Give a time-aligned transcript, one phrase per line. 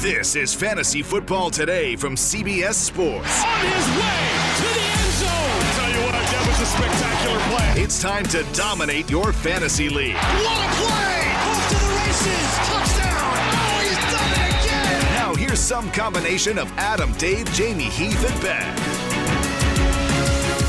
[0.00, 3.42] This is Fantasy Football Today from CBS Sports.
[3.42, 5.58] On his way to the end zone.
[5.74, 7.82] Tell you what, that was a spectacular play.
[7.82, 10.14] It's time to dominate your fantasy league.
[10.14, 11.34] What a play!
[11.34, 12.46] Off to the races.
[12.70, 13.42] Touchdown.
[13.58, 15.14] Oh, he's done it again.
[15.14, 18.76] Now here's some combination of Adam, Dave, Jamey, Heath, and Ben.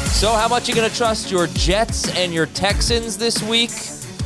[0.08, 3.70] So, how much you going to trust your Jets and your Texans this week?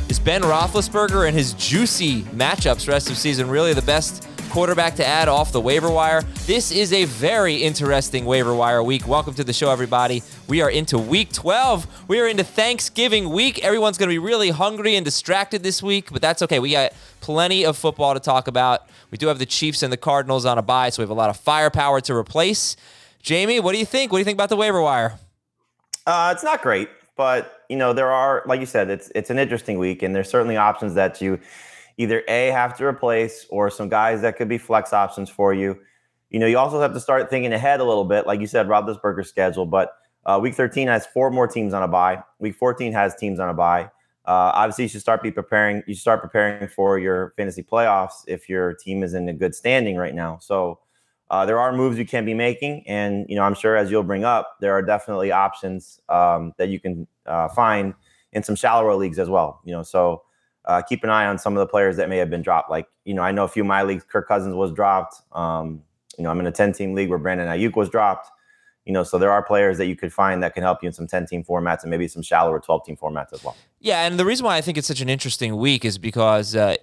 [0.08, 5.04] Is Ben Roethlisberger and his juicy matchups rest of season really the best quarterback to
[5.04, 6.22] add off the waiver wire.
[6.46, 9.04] This is a very interesting waiver wire week.
[9.04, 10.22] Welcome to the show, everybody.
[10.46, 12.04] We are into week 12.
[12.06, 13.64] We are into Thanksgiving week.
[13.64, 16.60] Everyone's going to be really hungry and distracted this week, but that's okay.
[16.60, 18.88] We got plenty of football to talk about.
[19.10, 21.14] We do have the Chiefs and the Cardinals on a bye, so we have a
[21.14, 22.76] lot of firepower to replace.
[23.24, 24.12] Jamey, what do you think?
[24.12, 25.18] What do you think about the waiver wire?
[26.06, 29.38] Uh, it's not great, but you know there are, like you said, it's it's an
[29.40, 31.40] interesting week, and there's certainly options that you
[31.96, 35.78] either A, have to replace, or some guys that could be flex options for you.
[36.30, 38.66] You know, you also have to start thinking ahead a little bit, like you said,
[38.66, 39.66] Roethlisberger's schedule.
[39.66, 39.92] But
[40.26, 42.22] uh, week 13 has four more teams on a bye.
[42.38, 43.90] Week 14 has teams on a bye.
[44.26, 45.82] Uh, obviously, you should start be preparing.
[45.86, 49.54] You should start preparing for your fantasy playoffs if your team is in a good
[49.54, 50.38] standing right now.
[50.40, 50.80] So
[51.30, 54.02] uh, there are moves you can be making, and you know I'm sure as you'll
[54.02, 57.92] bring up, there are definitely options um, that you can uh, find
[58.32, 59.60] in some shallower leagues as well.
[59.64, 60.22] You know, so
[60.66, 62.70] uh, keep an eye on some of the players that may have been dropped.
[62.70, 65.22] Like, you know, I know a few of my leagues, Kirk Cousins was dropped.
[65.32, 65.82] Um,
[66.16, 68.30] you know, I'm in a 10 team league where Brandon Aiyuk was dropped.
[68.84, 70.92] You know, so there are players that you could find that can help you in
[70.92, 73.56] some 10 team formats and maybe some shallower 12 team formats as well.
[73.80, 76.76] Yeah, and the reason why I think it's such an interesting week is because uh,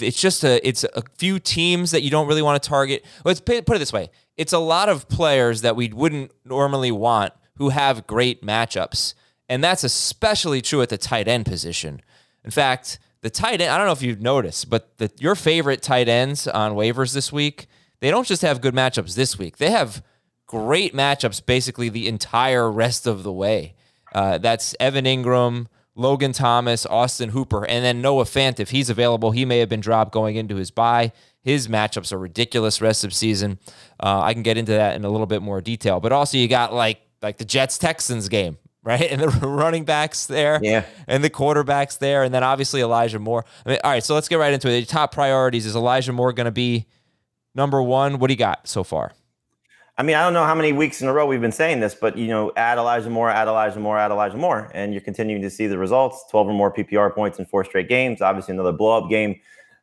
[0.00, 3.04] it's just a it's a few teams that you don't really want to target.
[3.24, 7.32] Let's put it this way: it's a lot of players that we wouldn't normally want
[7.56, 9.14] who have great matchups,
[9.48, 12.02] and that's especially true at the tight end position.
[12.44, 15.82] In fact, the tight end, I don't know if you've noticed, but the, your favorite
[15.82, 17.66] tight ends on waivers this week,
[18.00, 19.58] they don't just have good matchups this week.
[19.58, 20.02] They have
[20.46, 23.74] great matchups basically the entire rest of the way.
[24.14, 28.60] Uh, that's Evan Engram, Logan Thomas, Austin Hooper, and then Noah Fant.
[28.60, 31.12] If he's available, he may have been dropped going into his bye.
[31.42, 33.58] His matchups are ridiculous rest of season.
[34.00, 35.98] Uh, I can get into that in a little bit more detail.
[35.98, 39.12] But also, you got like like the Jets Texans game right?
[39.18, 43.44] And the running backs there, yeah, and the quarterbacks there, and then obviously Elijah Moore.
[43.66, 44.80] I mean, all right, so let's get right into it.
[44.80, 46.86] The top priorities is Elijah Moore going to be
[47.54, 48.18] number one?
[48.18, 49.12] What do you got so far?
[49.96, 51.94] I mean, I don't know how many weeks in a row we've been saying this,
[51.94, 55.42] but you know, add Elijah Moore, add Elijah Moore, add Elijah Moore, and you're continuing
[55.42, 58.22] to see the results: 12 or more PPR points in four straight games.
[58.22, 59.38] Obviously, another blow-up game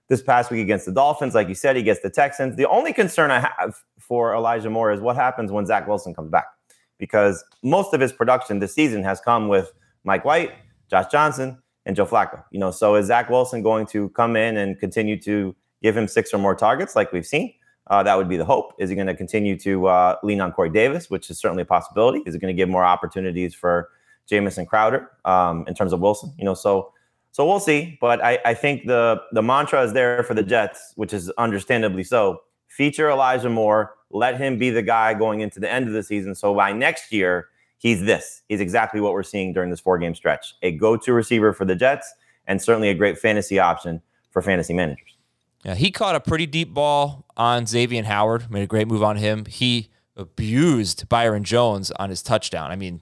[0.07, 1.35] this past week against the Dolphins.
[1.35, 2.55] Like you said, he gets the Texans.
[2.55, 6.29] The only concern I have for Elijah Moore is what happens when Zach Wilson comes
[6.29, 6.45] back
[6.97, 9.71] because most of his production this season has come with
[10.03, 10.51] Mike White,
[10.89, 12.43] Josh Johnson, and Joe Flacco.
[12.51, 16.07] You know, so is Zach Wilson going to come in and continue to give him
[16.07, 17.53] six or more targets like we've seen?
[17.87, 18.73] Uh, that would be the hope.
[18.79, 21.65] Is he going to continue to uh, lean on Corey Davis, which is certainly a
[21.65, 22.21] possibility?
[22.25, 23.89] Is it going to give more opportunities for
[24.27, 26.33] Jamison Crowder um, in terms of Wilson?
[26.37, 26.91] You know, so
[27.31, 27.97] so we'll see.
[28.01, 32.03] But I, I think the the mantra is there for the Jets, which is understandably
[32.03, 32.41] so.
[32.67, 36.33] Feature Elijah Moore, let him be the guy going into the end of the season.
[36.35, 38.43] So by next year, he's this.
[38.47, 41.65] He's exactly what we're seeing during this four game stretch a go to receiver for
[41.65, 42.13] the Jets
[42.47, 45.17] and certainly a great fantasy option for fantasy managers.
[45.63, 49.17] Yeah, he caught a pretty deep ball on Xavier Howard, made a great move on
[49.17, 49.45] him.
[49.45, 52.71] He abused Byron Jones on his touchdown.
[52.71, 53.01] I mean,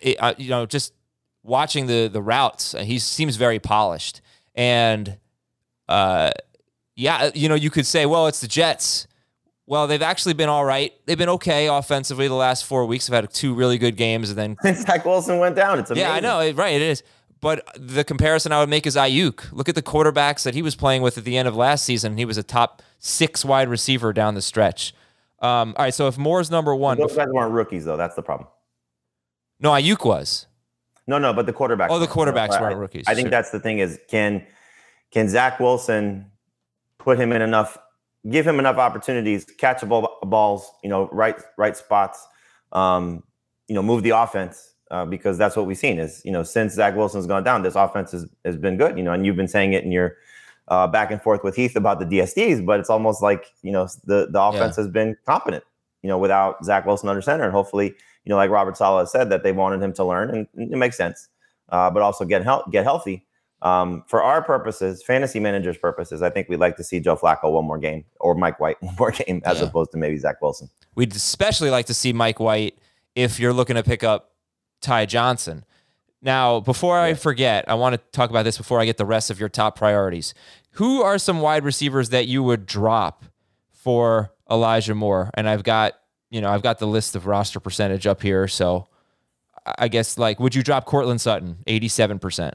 [0.00, 0.94] it, uh, you know, just
[1.42, 4.20] watching the the routes, he seems very polished.
[4.54, 5.18] And
[5.88, 6.30] uh,
[6.96, 9.06] yeah, you know, you could say, well, it's the Jets.
[9.70, 10.92] Well, they've actually been all right.
[11.06, 13.06] They've been okay offensively the last four weeks.
[13.06, 15.78] They've had two really good games, and then Zach Wilson went down.
[15.78, 16.08] It's amazing.
[16.08, 16.50] Yeah, I know.
[16.54, 17.04] Right, it is.
[17.40, 19.52] But the comparison I would make is Aiyuk.
[19.52, 22.16] Look at the quarterbacks that he was playing with at the end of last season.
[22.16, 24.92] He was a top six wide receiver down the stretch.
[25.38, 27.96] Um, all right, so if Moore's number one, those guys weren't rookies though.
[27.96, 28.48] That's the problem.
[29.60, 30.48] No, Aiyuk was.
[31.06, 31.90] No, no, but the quarterbacks.
[31.90, 33.04] Oh, the quarterbacks weren't rookies.
[33.06, 33.30] I think sure.
[33.30, 34.44] that's the thing is can
[35.12, 36.26] can Zach Wilson
[36.98, 37.78] put him in enough
[38.28, 42.26] give him enough opportunities, catchable balls, you know, right right spots,
[42.72, 43.22] um,
[43.68, 46.74] you know, move the offense uh, because that's what we've seen is you know since
[46.74, 48.98] Zach Wilson's gone down, this offense has, has been good.
[48.98, 50.16] You know, and you've been saying it in your
[50.68, 53.88] uh, back and forth with Heath about the DSTs, but it's almost like you know
[54.04, 54.84] the the offense yeah.
[54.84, 55.64] has been competent.
[56.02, 57.88] You know, without Zach Wilson under center, and hopefully,
[58.24, 60.76] you know, like Robert Saleh said, that they wanted him to learn, and, and it
[60.76, 61.28] makes sense.
[61.68, 63.26] Uh, but also get help, get healthy.
[63.62, 67.52] Um, for our purposes, fantasy managers' purposes, I think we'd like to see Joe Flacco
[67.52, 69.66] one more game or Mike White one more game as yeah.
[69.66, 70.70] opposed to maybe Zach Wilson.
[70.94, 72.78] We'd especially like to see Mike White
[73.14, 74.32] if you're looking to pick up
[74.80, 75.64] Ty Johnson.
[76.22, 79.30] Now, before I forget, I want to talk about this before I get the rest
[79.30, 80.34] of your top priorities.
[80.72, 83.24] Who are some wide receivers that you would drop
[83.72, 85.30] for Elijah Moore?
[85.34, 85.94] And I've got,
[86.30, 88.46] you know, I've got the list of roster percentage up here.
[88.48, 88.86] So
[89.78, 92.52] I guess like, would you drop Courtland Sutton, 87%?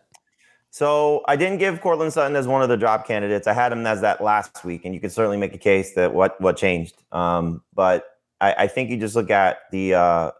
[0.75, 3.47] So I didn't give Courtland Sutton as one of the drop candidates.
[3.47, 6.13] I had him as that last week, and you could certainly make a case that
[6.13, 7.01] what what changed.
[7.13, 8.03] Um, but
[8.41, 10.31] I, I, think you just look at the uh,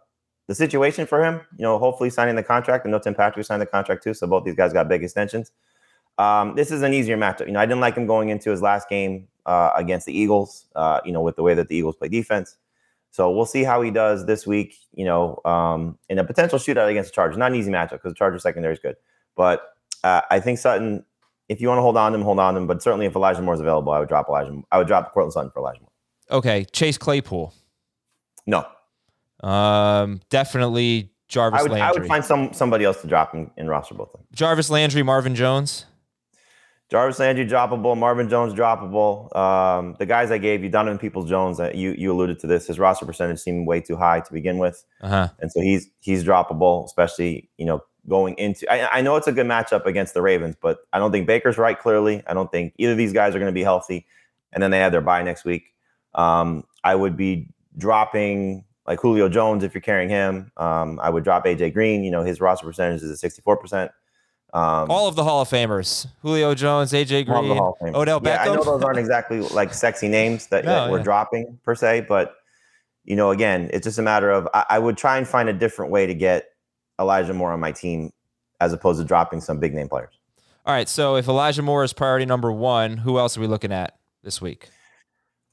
[0.46, 1.40] the situation for him.
[1.56, 2.84] You know, hopefully signing the contract.
[2.84, 5.52] I know Tim Patrick signed the contract too, so both these guys got big extensions.
[6.18, 7.46] Um, this is an easier matchup.
[7.46, 10.66] You know, I didn't like him going into his last game uh, against the Eagles.
[10.76, 12.58] Uh, you know, with the way that the Eagles play defense.
[13.10, 14.76] So we'll see how he does this week.
[14.92, 17.38] You know, um, in a potential shootout against the Chargers.
[17.38, 18.96] Not an easy matchup because the Chargers secondary is good,
[19.34, 19.72] but
[20.04, 21.04] uh, I think Sutton.
[21.48, 22.66] If you want to hold on to him, hold on to him.
[22.66, 24.60] But certainly, if Elijah Moore is available, I would drop Elijah.
[24.72, 26.38] I would drop Courtland Sutton for Elijah Moore.
[26.38, 27.54] Okay, Chase Claypool.
[28.46, 28.66] No.
[29.40, 31.88] Um, definitely Jarvis I would, Landry.
[31.88, 34.26] I would find some somebody else to drop in, in roster both of them.
[34.32, 35.86] Jarvis Landry, Marvin Jones.
[36.88, 39.34] Jarvis Landry droppable, Marvin Jones droppable.
[39.36, 42.68] Um, the guys I gave you, Donovan Peoples Jones, uh, you you alluded to this.
[42.68, 45.28] His roster percentage seemed way too high to begin with, uh-huh.
[45.40, 48.70] and so he's he's droppable, especially you know going into.
[48.70, 51.58] I, I know it's a good matchup against the Ravens, but I don't think Baker's
[51.58, 51.78] right.
[51.78, 54.06] Clearly, I don't think either of these guys are going to be healthy,
[54.52, 55.74] and then they have their bye next week.
[56.14, 57.48] Um, I would be
[57.78, 60.50] dropping like Julio Jones if you're carrying him.
[60.56, 62.04] Um, I would drop AJ Green.
[62.04, 63.90] You know, his roster percentage is at 64%.
[64.54, 67.50] Um, all of the Hall of Famers: Julio Jones, AJ Green,
[67.94, 68.24] Odell Beckham.
[68.24, 71.04] Yeah, I know those aren't exactly like sexy names that, no, that we're yeah.
[71.04, 72.36] dropping per se, but
[73.04, 75.52] you know, again, it's just a matter of I, I, would try and find a
[75.52, 76.48] different way to get
[77.00, 78.12] Elijah Moore on my team
[78.60, 80.18] as opposed to dropping some big name players.
[80.64, 83.72] All right, so if Elijah Moore is priority number one, who else are we looking
[83.72, 84.70] at this week?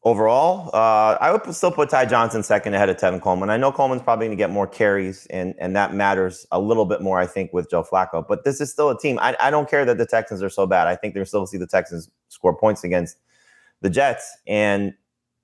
[0.05, 0.69] overall.
[0.73, 3.49] Uh, I would still put Ty Johnson second ahead of Tevin Coleman.
[3.49, 6.85] I know Coleman's probably going to get more carries, and and that matters a little
[6.85, 8.25] bit more, I think, with Joe Flacco.
[8.27, 9.19] But this is still a team.
[9.19, 10.87] I, I don't care that the Texans are so bad.
[10.87, 13.17] I think they're still see the Texans score points against
[13.81, 14.93] the Jets, and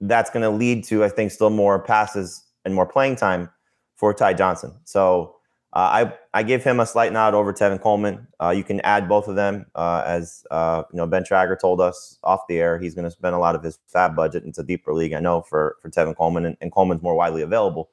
[0.02, 3.50] that's going to lead to, I think, still more passes and more playing time
[3.96, 4.74] for Ty Johnson.
[4.86, 5.36] So
[5.74, 8.28] I I give him a slight nod over Tevin Coleman.
[8.42, 11.06] Uh, you can add both of them, uh, as uh, you know.
[11.06, 13.78] Ben Schragg told us off the air he's going to spend a lot of his
[13.94, 15.14] FAAB budget into deeper league.
[15.14, 17.92] I know for for Tevin Coleman, and, and, Coleman's more widely available,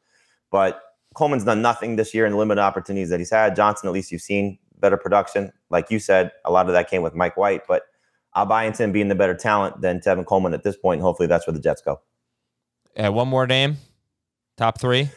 [0.51, 0.81] but
[1.15, 3.55] Coleman's done nothing this year in the limited opportunities that he's had.
[3.55, 6.33] Johnson, at least you've seen better production, like you said.
[6.47, 7.83] A lot of that came with Mike White, but
[8.33, 10.99] I'll buy into him being the better talent than Tevin Coleman at this point.
[10.99, 12.01] And hopefully, that's where the Jets go.
[12.97, 13.77] One more name,
[14.57, 15.11] top three.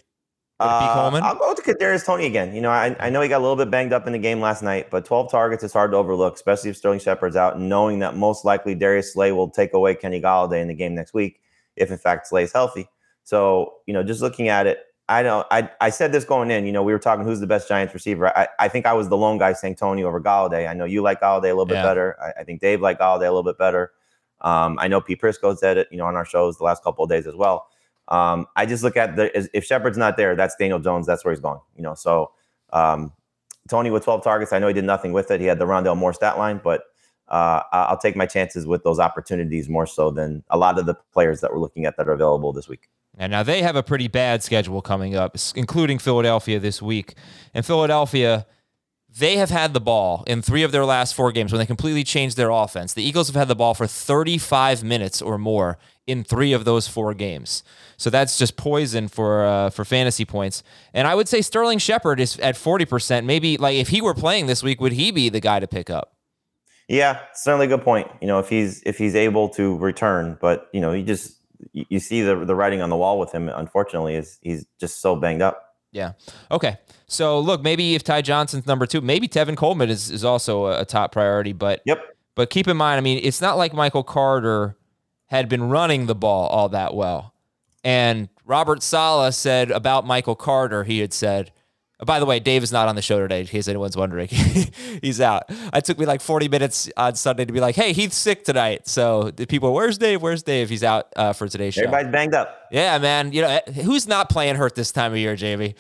[0.60, 2.54] Uh, I'll go to Kadarius Toney again.
[2.54, 4.42] You know, I, I know he got a little bit banged up in the game
[4.42, 7.70] last night, but 12 targets is hard to overlook, especially if Sterling Shepard's out, and
[7.70, 11.14] knowing that most likely Darius Slay will take away Kenny Golladay in the game next
[11.14, 11.40] week,
[11.78, 12.90] if in fact Slay's healthy.
[13.24, 14.80] So, you know, just looking at it,
[15.10, 15.48] I don't.
[15.50, 16.66] I I said this going in.
[16.66, 18.36] You know, we were talking who's the best Giants receiver.
[18.38, 20.70] I, I think I was the lone guy saying Toney over Golladay.
[20.70, 21.84] I know you like Golladay a little bit yeah.
[21.84, 22.18] better.
[22.22, 23.92] I, I, think Dave liked Golladay a little bit better.
[24.42, 25.88] Um, I know Pete Prisco said it.
[25.90, 27.70] You know, on our shows the last couple of days as well.
[28.10, 31.06] Um, I just look at the if Shepard's not there, that's Daniel Jones.
[31.06, 31.60] That's where he's going.
[31.76, 32.32] You know, so
[32.74, 33.14] um,
[33.70, 34.52] Toney with 12 targets.
[34.52, 35.40] I know he did nothing with it.
[35.40, 36.84] He had the Rondale Moore stat line, but
[37.28, 40.96] uh, I'll take my chances with those opportunities more so than a lot of the
[41.14, 42.90] players that we're looking at that are available this week.
[43.18, 47.16] And now they have a pretty bad schedule coming up, including Philadelphia this week.
[47.54, 48.48] And Philadelphia
[49.18, 52.04] they have had the ball in three of their last four games when they completely
[52.04, 52.94] changed their offense.
[52.94, 55.78] The Eagles have had the ball for 35 minutes or more
[56.10, 57.64] in three of those four games.
[57.98, 60.64] So that's just poison for uh, for fantasy points.
[60.94, 63.26] And I would say Sterling Shepard is at 40%.
[63.26, 65.90] Maybe like if he were playing this week, would he be the guy to pick
[65.90, 66.16] up?
[66.88, 68.10] Yeah, certainly a good point.
[68.20, 71.38] You know, if he's if he's able to return, but you know, you just
[71.72, 73.48] you see the the writing on the wall with him.
[73.50, 75.76] Unfortunately, is he's just so banged up.
[75.92, 76.14] Yeah.
[76.52, 76.78] Okay.
[77.08, 80.82] So look, maybe if Ty Johnson's number two, maybe Tevin Coleman is, is also a,
[80.82, 81.54] a top priority.
[81.54, 82.02] But yep.
[82.36, 84.78] But keep in mind, I mean, it's not like Michael Carter
[85.30, 87.34] had been running the ball all that well.
[87.84, 91.52] And Robert Saleh said about Michael Carter, he had said,
[92.06, 94.28] by the way, Dave is not on the show today, in case anyone's wondering.
[95.02, 95.44] He's out.
[95.50, 98.88] It took me like 40 minutes on Sunday to be like, hey, Heath's sick tonight.
[98.88, 100.22] So the people, where's Dave?
[100.22, 100.70] Where's Dave?
[100.70, 101.82] He's out uh, for today's show.
[101.82, 102.68] Everybody's banged up.
[102.72, 103.34] Yeah, man.
[103.34, 105.76] You know, who's not playing hurt this time of year, Jamey?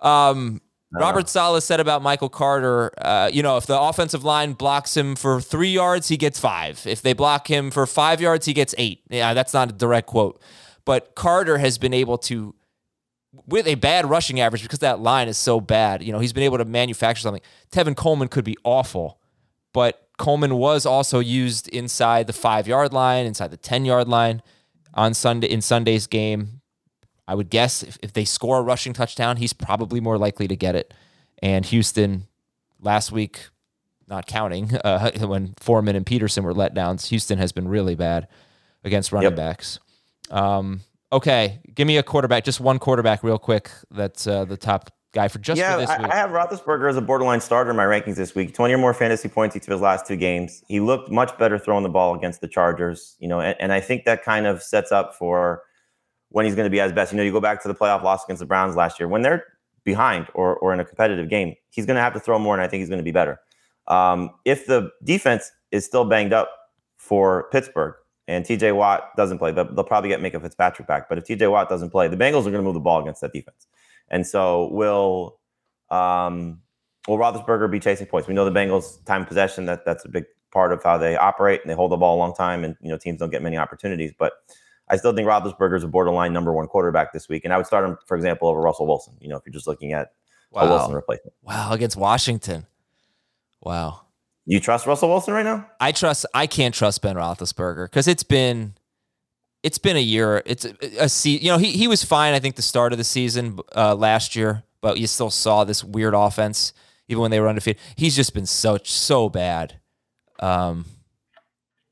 [0.00, 0.60] Um,
[0.92, 5.16] Robert Saleh said about Michael Carter, uh, you know, if the offensive line blocks him
[5.16, 6.86] for three yards, he gets five.
[6.86, 9.02] If they block him for five yards, he gets eight.
[9.10, 10.40] Yeah, that's not a direct quote.
[10.86, 12.54] But Carter has been able to,
[13.46, 16.42] with a bad rushing average, because that line is so bad, you know, he's been
[16.42, 17.42] able to manufacture something.
[17.70, 19.20] Tevin Coleman could be awful,
[19.74, 24.42] but Coleman was also used inside the five yard line, inside the 10 yard line
[24.94, 26.57] on Sunday in Sunday's game.
[27.28, 30.56] I would guess if, if they score a rushing touchdown, he's probably more likely to
[30.56, 30.94] get it.
[31.42, 32.26] And Houston
[32.80, 33.50] last week,
[34.08, 38.26] not counting uh, when Foreman and Peterson were let downs, Houston has been really bad
[38.82, 39.36] against running Yep.
[39.36, 39.78] backs.
[40.30, 40.80] Um,
[41.12, 43.70] okay, give me a quarterback, just one quarterback, real quick.
[43.90, 46.10] That's uh, the top guy for just yeah, for this I, week.
[46.10, 48.54] I have Roethlisberger as a borderline starter in my rankings this week.
[48.54, 50.62] 20 or more fantasy points each of his last two games.
[50.66, 53.80] He looked much better throwing the ball against the Chargers, you know, and, and I
[53.80, 55.62] think that kind of sets up for
[56.30, 57.12] when he's going to be at his best.
[57.12, 59.22] You know, you go back to the playoff loss against the Browns last year when
[59.22, 59.44] they're
[59.84, 62.62] behind or, or in a competitive game, he's going to have to throw more, and
[62.62, 63.40] I think he's going to be better.
[63.86, 66.50] Um, if the defense is still banged up
[66.98, 67.94] for Pittsburgh
[68.26, 71.08] and TJ Watt doesn't play, they'll, probably get Minkah Fitzpatrick back.
[71.08, 73.22] But if TJ Watt doesn't play, the Bengals are going to move the ball against
[73.22, 73.66] that defense.
[74.10, 75.40] And so will
[75.90, 76.60] um,
[77.06, 78.28] will Roethlisberger be chasing points?
[78.28, 81.62] We know the Bengals time possession that that's a big part of how they operate,
[81.62, 83.56] and they hold the ball a long time, and you know teams don't get many
[83.56, 84.12] opportunities.
[84.18, 84.32] But
[84.90, 87.66] I still think Roethlisberger is a borderline number one quarterback this week, and I would
[87.66, 89.14] start him, for example, over Russell Wilson.
[89.20, 90.12] You know, if you're just looking at
[90.54, 92.66] a Wilson replacement, wow, against Washington.
[93.60, 94.02] Wow.
[94.46, 95.68] you trust Russell Wilson right now?
[95.80, 96.26] I trust.
[96.34, 98.74] I can't trust Ben Roethlisberger because it's been,
[99.62, 100.42] it's been a year.
[100.46, 102.34] It's a, a se- You know, he he was fine.
[102.34, 105.82] I think the start of the season uh, last year, but you still saw this
[105.84, 106.72] weird offense
[107.08, 107.80] even when they were undefeated.
[107.96, 109.80] He's just been so so bad.
[110.40, 110.84] Um,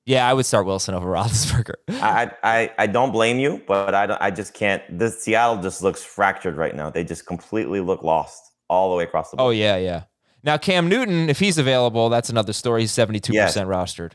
[0.06, 1.74] yeah, I would start Wilson over Roethlisberger.
[1.90, 4.82] I, I I don't blame you, but I don't, I just can't.
[4.88, 6.88] This Seattle just looks fractured right now.
[6.88, 9.48] They just completely look lost all the way across the board.
[9.48, 10.04] Oh yeah, yeah.
[10.42, 12.82] Now Cam Newton, if he's available, that's another story.
[12.82, 14.12] He's seventy two percent rostered.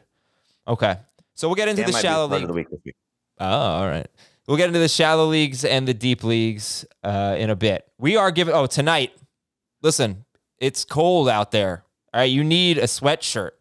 [0.67, 0.97] Okay,
[1.35, 2.47] so we'll get into Cam the shallow league.
[2.47, 2.95] the week week.
[3.39, 4.07] Oh, all right.
[4.47, 7.85] We'll get into the shallow leagues and the deep leagues uh, in a bit.
[7.97, 8.53] We are giving.
[8.53, 9.11] Oh, tonight.
[9.81, 10.25] Listen,
[10.59, 11.83] it's cold out there.
[12.13, 13.51] All right, you need a sweatshirt.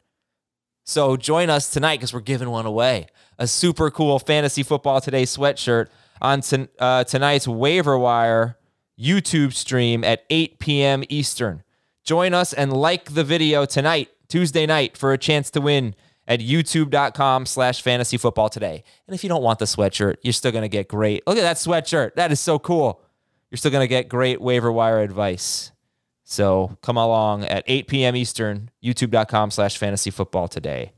[0.91, 3.07] So join us tonight because we're giving one away.
[3.39, 5.87] A super cool fantasy football today sweatshirt
[6.21, 6.43] on
[6.81, 8.59] uh, tonight's waiver wire
[8.99, 11.05] YouTube stream at 8 p.m.
[11.09, 11.63] Eastern.
[12.03, 15.95] Join us and like the video tonight, Tuesday night, for a chance to win
[16.27, 18.83] at youtube.com slash fantasy football today.
[19.07, 21.25] And if you don't want the sweatshirt, you're still going to get great.
[21.25, 22.17] Look at that sweatshirt.
[22.17, 23.01] That is so cool.
[23.49, 25.71] You're still going to get great waiver wire advice.
[26.31, 28.15] So come along at 8 p.m.
[28.15, 30.93] Eastern, youtube.com slash fantasy football today.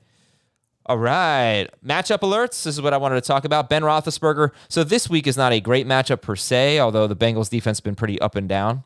[0.84, 1.68] All right.
[1.82, 2.64] Matchup alerts.
[2.64, 3.70] This is what I wanted to talk about.
[3.70, 4.50] Ben Roethlisberger.
[4.68, 7.80] So this week is not a great matchup per se, although the Bengals defense has
[7.80, 8.84] been pretty up and down.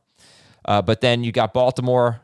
[0.64, 2.20] Uh, but then you got Baltimore.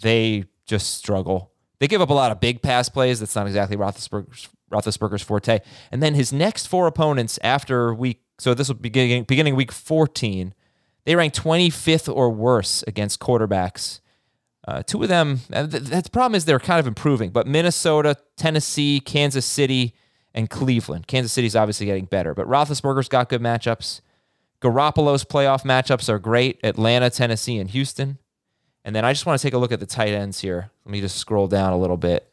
[0.00, 1.50] They just struggle.
[1.80, 3.18] They give up a lot of big pass plays.
[3.18, 5.58] That's not exactly Roethlisberger's, Roethlisberger's forte.
[5.90, 9.72] And then his next four opponents after week, so this will be beginning, beginning week
[9.72, 10.54] 14,
[11.04, 14.00] they rank 25th or worse against quarterbacks.
[14.66, 17.46] Uh, two of them, uh, th- th- the problem is they're kind of improving, but
[17.46, 19.94] Minnesota, Tennessee, Kansas City,
[20.34, 21.06] and Cleveland.
[21.06, 24.00] Kansas City's obviously getting better, but Roethlisberger's got good matchups.
[24.60, 28.18] Garoppolo's playoff matchups are great Atlanta, Tennessee, and Houston.
[28.84, 30.70] And then I just want to take a look at the tight ends here.
[30.84, 32.30] Let me just scroll down a little bit.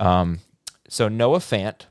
[0.00, 0.40] Um,
[0.88, 1.86] so Noah Fant,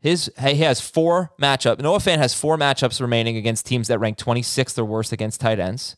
[0.00, 1.80] his he has four matchup.
[1.80, 5.58] Noah Fant has four matchups remaining against teams that rank 26th or worse against tight
[5.58, 5.96] ends.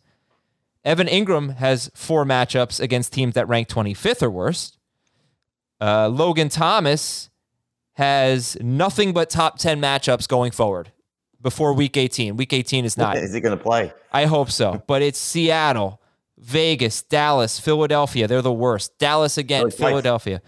[0.85, 4.79] Evan Engram has four matchups against teams that rank 25th or worse.
[5.81, 7.29] Uh, Logan Thomas
[7.95, 10.93] has nothing but top 10 matchups going forward
[11.43, 12.37] before week 18.
[12.37, 13.19] Week 18 is not.
[13.19, 13.93] Is he going to play?
[14.13, 14.83] I hope so.
[14.87, 16.01] But it's Seattle,
[16.39, 18.27] Vegas, Dallas, Philadelphia.
[18.27, 18.99] They're the worst.
[18.99, 19.75] Dallas again, Oh, twice.
[19.77, 20.41] Philadelphia.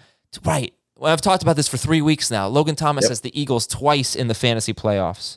[0.45, 0.73] Right.
[1.03, 2.47] Well, I've talked about this for three weeks now.
[2.47, 3.09] Logan Thomas Yep.
[3.09, 5.37] has the Eagles twice in the fantasy playoffs.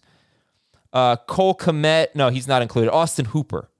[0.93, 2.91] Uh, Cole Kmet, no, he's not included.
[2.91, 3.71] Austin Hooper.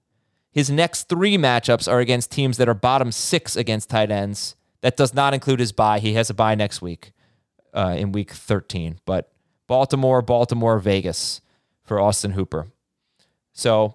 [0.50, 4.56] His next three matchups are against teams that are bottom six against tight ends.
[4.80, 6.00] That does not include his bye.
[6.00, 7.12] He has a bye next week
[7.72, 8.98] uh, in week 13.
[9.06, 9.30] But
[9.68, 11.40] Baltimore, Baltimore, Vegas
[11.84, 12.66] for Austin Hooper.
[13.52, 13.94] So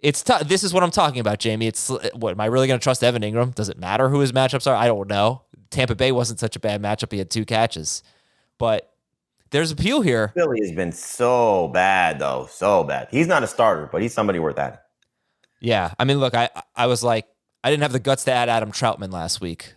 [0.00, 0.48] it's tough.
[0.48, 1.68] This is what I'm talking about, Jamey.
[1.68, 3.54] It's what am I really going to trust Evan Engram?
[3.54, 4.74] Does it matter who his matchups are?
[4.74, 5.42] I don't know.
[5.70, 7.12] Tampa Bay wasn't such a bad matchup.
[7.12, 8.02] He had two catches,
[8.58, 8.92] but
[9.50, 10.32] there's appeal here.
[10.34, 12.48] Philly has been so bad, though.
[12.50, 13.08] So bad.
[13.10, 14.78] He's not a starter, but he's somebody worth adding.
[15.60, 17.26] Yeah, I mean, look, I I was like,
[17.62, 19.74] I didn't have the guts to add Adam Trautman last week,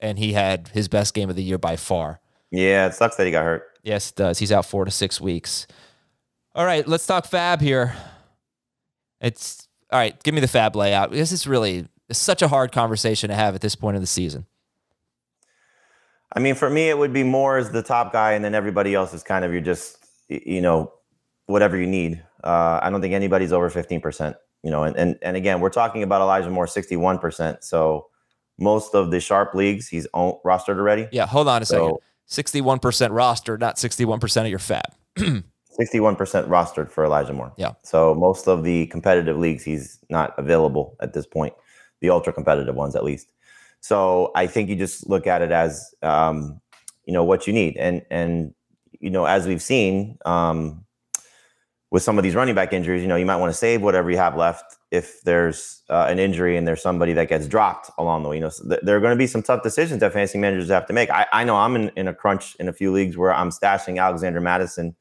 [0.00, 2.20] and he had his best game of the year by far.
[2.50, 3.64] Yeah, it sucks that he got hurt.
[3.82, 4.38] Yes, it does.
[4.38, 5.66] He's out four to six weeks.
[6.54, 7.94] All right, let's talk Fab here.
[9.20, 12.72] It's all right, give me the fab layout because it's really it's such a hard
[12.72, 14.46] conversation to have at this point of the season.
[16.34, 18.94] I mean, for me, it would be more as the top guy, and then everybody
[18.94, 19.98] else is kind of you're just
[20.28, 20.92] you know
[21.46, 22.22] whatever you need.
[22.42, 24.36] Uh, I don't think anybody's over fifteen percent.
[24.62, 27.64] You know, and, and and again, we're talking about Elijah Moore sixty one percent.
[27.64, 28.06] So
[28.58, 31.08] most of the sharp leagues, he's own, rostered already.
[31.12, 31.98] Yeah, hold on a so, second.
[32.26, 34.84] Sixty-one percent roster, not sixty-one percent of your fab.
[35.80, 36.16] 61%
[36.48, 37.52] rostered for Elijah Moore.
[37.56, 37.72] Yeah.
[37.82, 41.54] So most of the competitive leagues, he's not available at this point,
[42.00, 43.32] the ultra competitive ones at least.
[43.82, 46.60] So I think you just look at it as, um,
[47.04, 47.76] you know, what you need.
[47.76, 48.54] And, and,
[49.00, 50.84] you know, as we've seen um,
[51.90, 54.08] with some of these running back injuries, you know, you might want to save whatever
[54.08, 58.22] you have left if there's uh, an injury and there's somebody that gets dropped along
[58.22, 58.36] the way.
[58.36, 60.68] You know, so th- there are going to be some tough decisions that fantasy managers
[60.68, 61.10] have to make.
[61.10, 64.00] I, I know I'm in, in a crunch in a few leagues where I'm stashing
[64.00, 64.94] Alexander Mattison,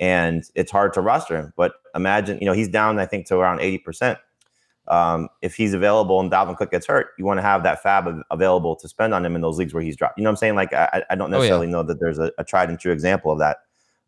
[0.00, 1.52] and it's hard to roster him.
[1.56, 4.16] But imagine, you know, he's down, I think, to around 80%.
[4.88, 8.06] Um, if he's available and Dalvin Cook gets hurt, you want to have that fab
[8.06, 10.16] av- available to spend on him in those leagues where he's dropped.
[10.16, 10.54] You know what I'm saying?
[10.54, 11.72] Like, I, I don't necessarily oh, yeah.
[11.72, 13.58] know that there's a, a, tried and true example of that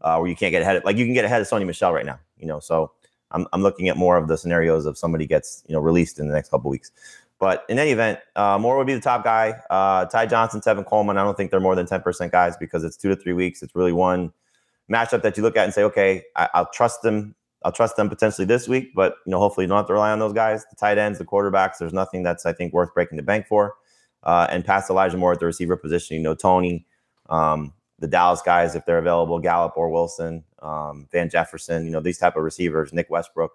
[0.03, 1.93] uh, where you can't get ahead of, like, you can get ahead of Sony Michel
[1.93, 2.93] right now, you know, so
[3.31, 6.29] I'm, I'm looking at more of the scenarios of somebody gets you know released in
[6.29, 6.91] the next couple weeks.
[7.39, 9.61] But in any event, uh, Moore would be the top guy.
[9.71, 11.19] Uh, Ty Johnson, Tevin Coleman.
[11.19, 13.63] I don't think they're more than 10% guys because it's two to three weeks.
[13.63, 14.33] It's really one
[14.91, 17.37] matchup that you look at and say, okay, I, will trust them.
[17.65, 20.13] I'll trust them potentially this week, but you know, hopefully you don't have to rely
[20.13, 20.65] on those guys.
[20.71, 21.79] The tight ends, the quarterbacks.
[21.79, 23.75] There's nothing that's I think worth breaking the bank for.
[24.23, 26.87] Uh, and past Elijah Moore at the receiver position, you know, Toney,
[27.29, 32.01] um, the Dallas guys if they're available, Gallup or Wilson, um, Van Jefferson, you know
[32.01, 33.53] these type of receivers, Nick Westbrook,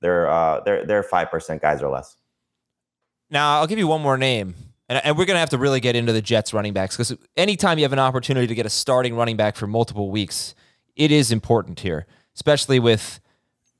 [0.00, 2.16] they're uh, they're they're five percent guys or less.
[3.30, 4.54] Now I'll give you one more name,
[4.88, 7.78] and, and we're gonna have to really get into the Jets running backs because anytime
[7.78, 10.54] you have an opportunity to get a starting running back for multiple weeks,
[10.96, 13.20] it is important here, especially with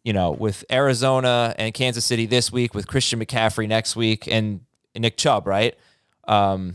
[0.04, 4.60] you know with Arizona and Kansas City this week, with Christian McCaffrey next week, and
[4.94, 5.74] Nick Chubb, right?
[6.28, 6.74] Um,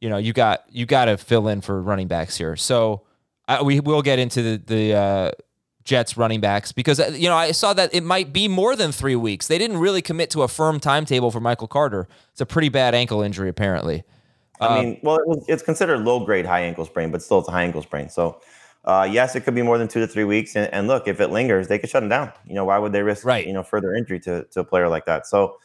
[0.00, 2.56] you know, you got you got to fill in for running backs here.
[2.56, 3.02] So
[3.48, 5.30] I, we will get into the the uh,
[5.84, 8.92] Jets running backs because uh, you know I saw that it might be more than
[8.92, 9.46] three weeks.
[9.46, 12.08] They didn't really commit to a firm timetable for Michael Carter.
[12.32, 14.04] It's a pretty bad ankle injury apparently.
[14.60, 17.48] I mean, well, it was, it's considered low grade high ankle sprain, but still it's
[17.48, 18.08] a high ankle sprain.
[18.08, 18.40] So.
[18.84, 20.54] Uh, yes, it could be more than two to three weeks.
[20.56, 22.30] And, and, look, if it lingers, they could shut him down.
[22.46, 23.46] You know, why would they risk right.
[23.46, 25.26] you know further injury to, to a player like that?
[25.26, 25.56] So,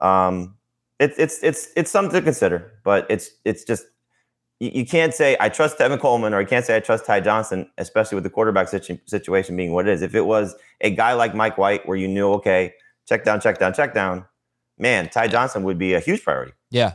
[0.00, 0.54] um,
[0.98, 3.84] it's it's it's it's something to consider, but it's it's just
[4.58, 7.20] you, you can't say I trust Tevin Coleman or I can't say I trust Ty
[7.20, 10.00] Johnson, especially with the quarterback situ- situation being what it is.
[10.00, 12.72] If it was a guy like Mike White, where you knew okay,
[13.06, 14.24] check down, check down, check down,
[14.78, 16.52] man, Ty Johnson would be a huge priority.
[16.70, 16.94] Yeah,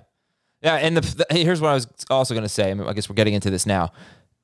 [0.61, 0.75] yeah.
[0.75, 2.71] And the, the here's what I was also going to say.
[2.71, 3.91] I, mean, I guess we're getting into this now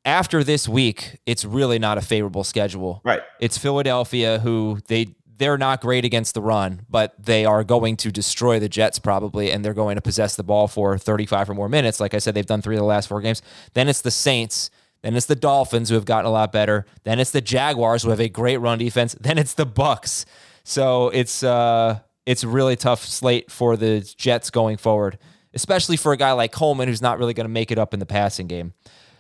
[0.06, 3.02] after this week, it's really not a favorable schedule.
[3.04, 3.22] Right.
[3.40, 8.12] It's Philadelphia who they they're not great against the run, but they are going to
[8.12, 11.68] destroy the Jets probably, and they're going to possess the ball for 35 or more
[11.68, 12.00] minutes.
[12.00, 13.42] Like I said, they've done three of the last four games.
[13.74, 14.70] Then it's the Saints.
[15.02, 16.86] Then it's the Dolphins who have gotten a lot better.
[17.04, 19.16] Then it's the Jaguars who have a great run defense.
[19.20, 20.26] Then it's the Bucs.
[20.64, 25.18] So it's uh it's really tough slate for the Jets going forward,
[25.54, 28.00] especially for a guy like Coleman who's not really going to make it up in
[28.00, 28.74] the passing game.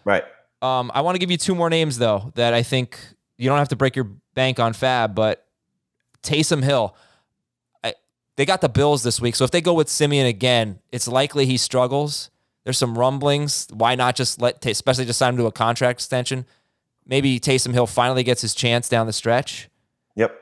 [0.05, 0.23] Right.
[0.63, 2.97] Um, I want to give you two more names though that I think
[3.37, 5.45] you don't have to break your bank on Fab, but
[6.23, 6.95] Taysom Hill.
[7.83, 7.95] I,
[8.37, 11.45] they got the Bills this week, so if they go with Siemian again, it's likely
[11.45, 12.31] he struggles.
[12.63, 13.67] There's some rumblings.
[13.73, 16.45] Why not just let, especially just sign him to a contract extension?
[17.05, 19.69] Maybe Taysom Hill finally gets his chance down the stretch.
[20.15, 20.33] Yep.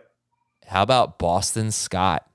[0.67, 2.29] How about Boston Scott?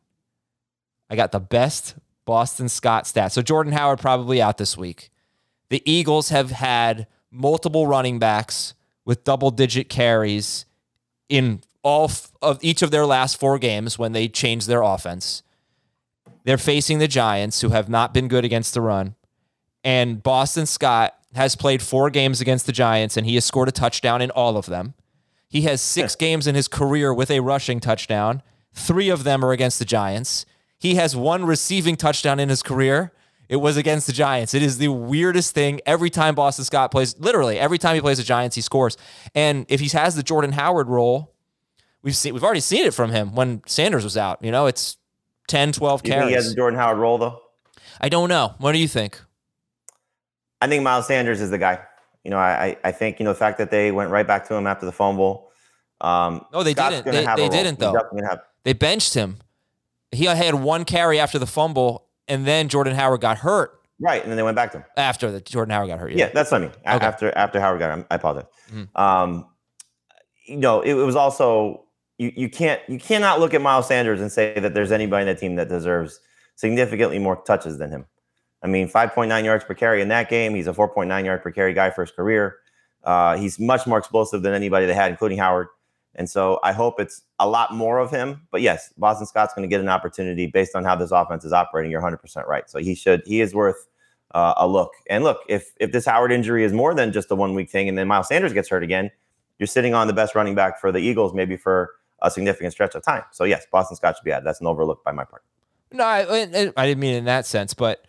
[1.08, 1.94] I got the best
[2.24, 3.30] Boston Scott stats.
[3.32, 5.10] So Jordan Howard probably out this week.
[5.68, 10.66] The Eagles have had multiple running backs with double digit carries
[11.28, 12.10] in all
[12.42, 15.42] of each of their last four games when they changed their offense.
[16.44, 19.14] They're facing the Giants, who have not been good against the run.
[19.82, 23.72] And Boston Scott has played four games against the Giants, and he has scored a
[23.72, 24.94] touchdown in all of them.
[25.48, 28.42] He has six games in his career with a rushing touchdown.
[28.72, 30.44] Three of them are against the Giants.
[30.78, 33.12] He has one receiving touchdown in his career.
[33.48, 34.54] It was against the Giants.
[34.54, 35.80] It is the weirdest thing.
[35.86, 38.96] Every time Boston Scott plays, literally every time he plays the Giants, he scores.
[39.34, 41.34] And if he has the Jordan Howard role,
[42.02, 44.42] we've seen we've already seen it from him when Sanders was out.
[44.42, 44.96] You know, it's
[45.48, 46.28] 10, 12 you carries.
[46.28, 47.40] he has a Jordan Howard role though?
[48.00, 48.54] I don't know.
[48.58, 49.20] What do you think?
[50.60, 51.80] I think Miles Sanders is the guy.
[52.24, 54.54] You know, I I think you know the fact that they went right back to
[54.54, 55.50] him after the fumble.
[56.00, 57.26] Um, no, they Scott's didn't.
[57.36, 57.94] They, they didn't though.
[58.28, 59.38] Have- they benched him.
[60.10, 63.80] He had one carry after the fumble, and then Jordan Howard got hurt.
[63.98, 66.12] Right, and then they went back to him after the Jordan Howard got hurt.
[66.12, 66.70] Yeah, yeah that's what I mean.
[66.70, 67.06] Okay.
[67.06, 68.50] After after Howard got him, I apologize.
[68.70, 69.00] Mm-hmm.
[69.00, 69.46] Um,
[70.46, 71.84] you know, it, it was also
[72.18, 75.34] you you can't you cannot look at Miles Sanders and say that there's anybody in
[75.34, 76.20] the team that deserves
[76.56, 78.06] significantly more touches than him.
[78.62, 80.54] I mean, 5.9 yards per carry in that game.
[80.54, 82.56] He's a 4.9 yard per carry guy for his career.
[83.04, 85.68] Uh, he's much more explosive than anybody they had, including Howard.
[86.16, 88.42] And so I hope it's a lot more of him.
[88.50, 91.52] But yes, Boston Scott's going to get an opportunity based on how this offense is
[91.52, 91.90] operating.
[91.90, 92.68] You're 100% right.
[92.68, 93.86] So he should, he is worth
[94.34, 94.92] uh, a look.
[95.08, 97.88] And look, if if this Howard injury is more than just a one week thing,
[97.88, 99.10] and then Miles Sanders gets hurt again,
[99.58, 102.94] you're sitting on the best running back for the Eagles, maybe for a significant stretch
[102.94, 103.22] of time.
[103.32, 104.46] So yes, Boston Scott should be added.
[104.46, 105.42] That's an overlook by my part.
[105.92, 108.04] No, I, I didn't mean in that sense, but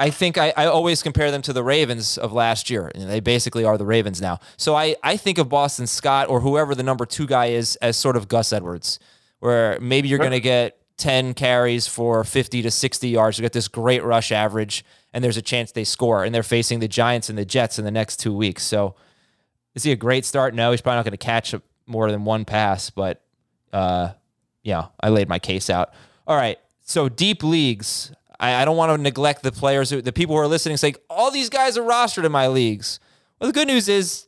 [0.00, 2.90] I think I, I always compare them to the Ravens of last year.
[2.94, 4.40] And they basically are the Ravens now.
[4.56, 7.98] So I, I think of Boston Scott or whoever the number two guy is as
[7.98, 8.98] sort of Gus Edwards,
[9.40, 13.38] where maybe you're going to get 10 carries for 50 to 60 yards.
[13.38, 16.24] You get this great rush average, and there's a chance they score.
[16.24, 18.62] And they're facing the Giants and the Jets in the next two weeks.
[18.62, 18.94] So
[19.74, 20.54] is he a great start?
[20.54, 21.54] No, he's probably not going to catch
[21.86, 23.22] more than one pass, but
[23.70, 24.12] uh,
[24.62, 25.92] yeah, I laid my case out.
[26.26, 26.58] All right.
[26.80, 28.12] So deep leagues.
[28.40, 30.96] I, I don't want to neglect the players, who, the people who are listening, saying
[31.08, 32.98] all these guys are rostered in my leagues.
[33.38, 34.26] Well, the good news is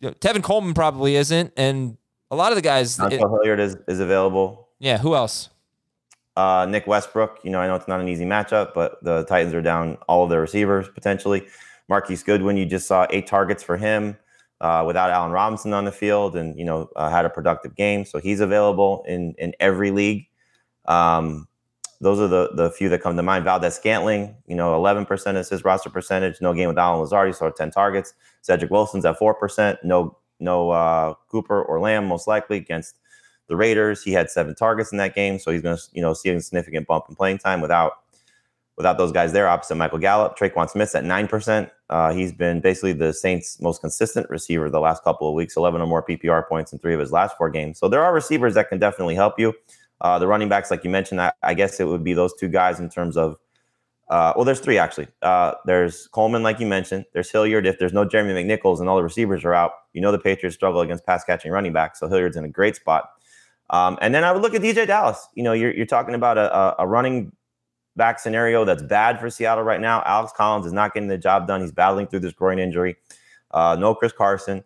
[0.00, 1.98] you know, Tevin Coleman probably isn't, and
[2.30, 2.98] a lot of the guys.
[2.98, 4.68] It, Hilliard is, is available.
[4.78, 4.98] Yeah.
[4.98, 5.50] Who else?
[6.36, 7.40] Uh, Nick Westbrook.
[7.44, 10.24] You know, I know it's not an easy matchup, but the Titans are down all
[10.24, 11.46] of their receivers potentially.
[11.88, 14.16] Marquise Goodwin, you just saw eight targets for him
[14.60, 18.04] uh, without Allen Robinson on the field, and you know uh, had a productive game,
[18.04, 20.26] so he's available in in every league.
[20.86, 21.46] Um,
[22.02, 23.44] those are the the few that come to mind.
[23.44, 26.40] Valdes-Scantling, you know, 11% is his roster percentage.
[26.40, 28.12] No game with Allen Lazard, so 10 targets.
[28.42, 29.78] Cedric Wilson's at 4%.
[29.84, 32.98] No no uh, Cooper or Lamb most likely against
[33.46, 34.02] the Raiders.
[34.02, 36.40] He had seven targets in that game, so he's going to you know see a
[36.40, 37.92] significant bump in playing time without
[38.76, 39.46] without those guys there.
[39.46, 41.70] Opposite Michael Gallup, Tre'Quan Smith's at nine percent.
[41.88, 45.80] Uh, he's been basically the Saints' most consistent receiver the last couple of weeks, 11
[45.80, 47.78] or more PPR points in three of his last four games.
[47.78, 49.52] So there are receivers that can definitely help you.
[50.02, 52.48] Uh, the running backs, like you mentioned, I, I, guess it would be those two
[52.48, 53.36] guys in terms of.
[54.10, 55.06] Uh, well, there's three actually.
[55.22, 57.06] Uh, there's Coleman, like you mentioned.
[57.14, 57.66] There's Hilliard.
[57.66, 60.56] If there's no Jeremy McNichols and all the receivers are out, you know the Patriots
[60.56, 62.00] struggle against pass catching running backs.
[62.00, 63.10] So Hilliard's in a great spot.
[63.70, 65.28] Um, and then I would look at DeeJay Dallas.
[65.34, 67.32] You know, you're, you're talking about a, a running
[67.96, 70.02] back scenario that's bad for Seattle right now.
[70.04, 71.60] Alex Collins is not getting the job done.
[71.60, 72.96] He's battling through this groin injury.
[73.50, 74.64] Uh, no Chris Carson.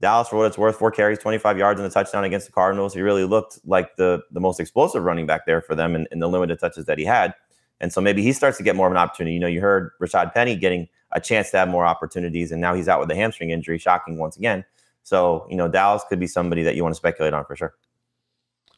[0.00, 2.94] Dallas, for what it's worth, four carries, 25 yards, and a touchdown against the Cardinals.
[2.94, 6.20] He really looked like the, the most explosive running back there for them in, in
[6.20, 7.34] the limited touches that he had.
[7.80, 9.34] And so maybe he starts to get more of an opportunity.
[9.34, 12.74] You know, you heard Rashaad Penny getting a chance to have more opportunities, and now
[12.74, 14.64] he's out with a hamstring injury, shocking once again.
[15.02, 17.74] So, you know, Dallas could be somebody that you want to speculate on for sure.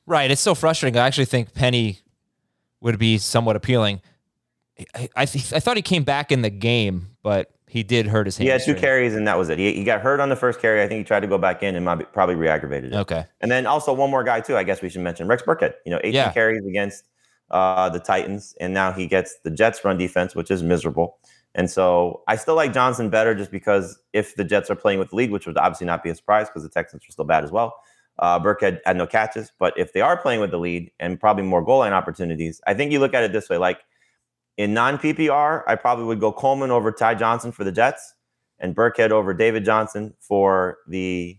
[0.07, 0.31] Right.
[0.31, 0.99] It's so frustrating.
[0.99, 2.01] I actually think Penny
[2.81, 4.01] would be somewhat appealing.
[4.95, 8.27] I I, th- I thought he came back in the game, but he did hurt
[8.27, 8.45] his hand.
[8.45, 9.59] He had two carries, and that was it.
[9.59, 10.83] He, he got hurt on the first carry.
[10.83, 12.97] I think he tried to go back in and probably re-aggravated it.
[12.97, 13.25] Okay.
[13.41, 14.59] And then also one more guy too.
[14.59, 15.73] I guess we should mention Rex Burkhead.
[15.87, 16.33] You know, 18 yeah.
[16.33, 17.09] carries against
[17.51, 21.17] uh, the Titans, and now he gets the Jets' run defense, which is miserable.
[21.55, 25.09] And so I still like Johnson better just because if the Jets are playing with
[25.09, 27.43] the lead, which would obviously not be a surprise because the Texans are still bad
[27.43, 27.75] as well.
[28.19, 31.45] Uh, Burkhead had no catches, but if they are playing with the lead and probably
[31.45, 33.79] more goal line opportunities, I think you look at it this way: like
[34.57, 38.15] in non PPR, I probably would go Coleman over Ty Johnson for the Jets,
[38.59, 41.39] and Burkhead over David Johnson for the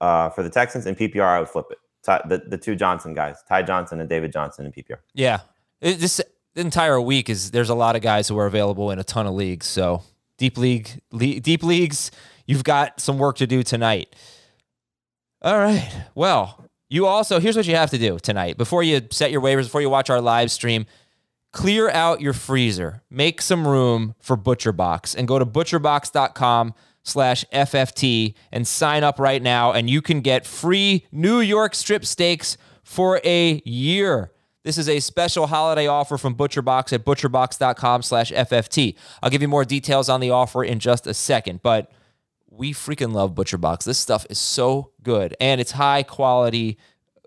[0.00, 0.86] uh, for the Texans.
[0.86, 1.78] In PPR, I would flip it.
[2.02, 4.98] Ty, the the two Johnson guys, Ty Johnson and David Johnson in PPR.
[5.14, 5.40] Yeah,
[5.80, 6.20] it, this
[6.56, 9.34] entire week is there's a lot of guys who are available in a ton of
[9.34, 9.66] leagues.
[9.66, 10.02] So
[10.36, 12.10] deep league, le- deep leagues,
[12.46, 14.14] you've got some work to do tonight.
[15.42, 15.90] All right.
[16.14, 19.64] Well, you also, here's what you have to do tonight before you set your waivers,
[19.64, 20.86] before you watch our live stream.
[21.52, 23.02] Clear out your freezer.
[23.10, 29.42] Make some room for ButcherBox and go to butcherbox.com slash FFT and sign up right
[29.42, 29.72] now.
[29.72, 34.30] And you can get free New York strip steaks for a year.
[34.62, 38.94] This is a special holiday offer from ButcherBox at butcherbox.com slash FFT.
[39.22, 41.90] I'll give you more details on the offer in just a second, but
[42.50, 43.84] we freaking love ButcherBox.
[43.84, 46.78] This stuff is so good and it's high quality,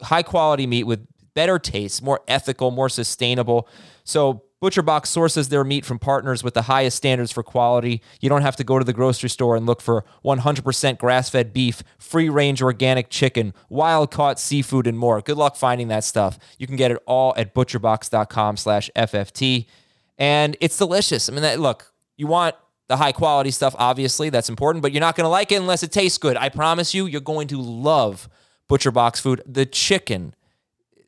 [0.02, 3.68] high quality meat with better taste, more ethical, more sustainable.
[4.04, 8.02] So ButcherBox sources their meat from partners with the highest standards for quality.
[8.22, 11.84] You don't have to go to the grocery store and look for 100% grass-fed beef,
[11.98, 15.22] free-range organic chicken, wild-caught seafood, and more.
[15.22, 16.40] Good luck finding that stuff.
[16.58, 19.66] You can get it all at butcherbox.com slash FFT.
[20.18, 21.28] and it's delicious.
[21.28, 22.56] I mean, that, look, you want
[22.88, 25.84] the high quality stuff, obviously, that's important, but you're not going to like it unless
[25.84, 26.38] it tastes good.
[26.38, 28.30] I promise you, you're going to love
[28.70, 29.42] ButcherBox food.
[29.46, 30.36] The chicken,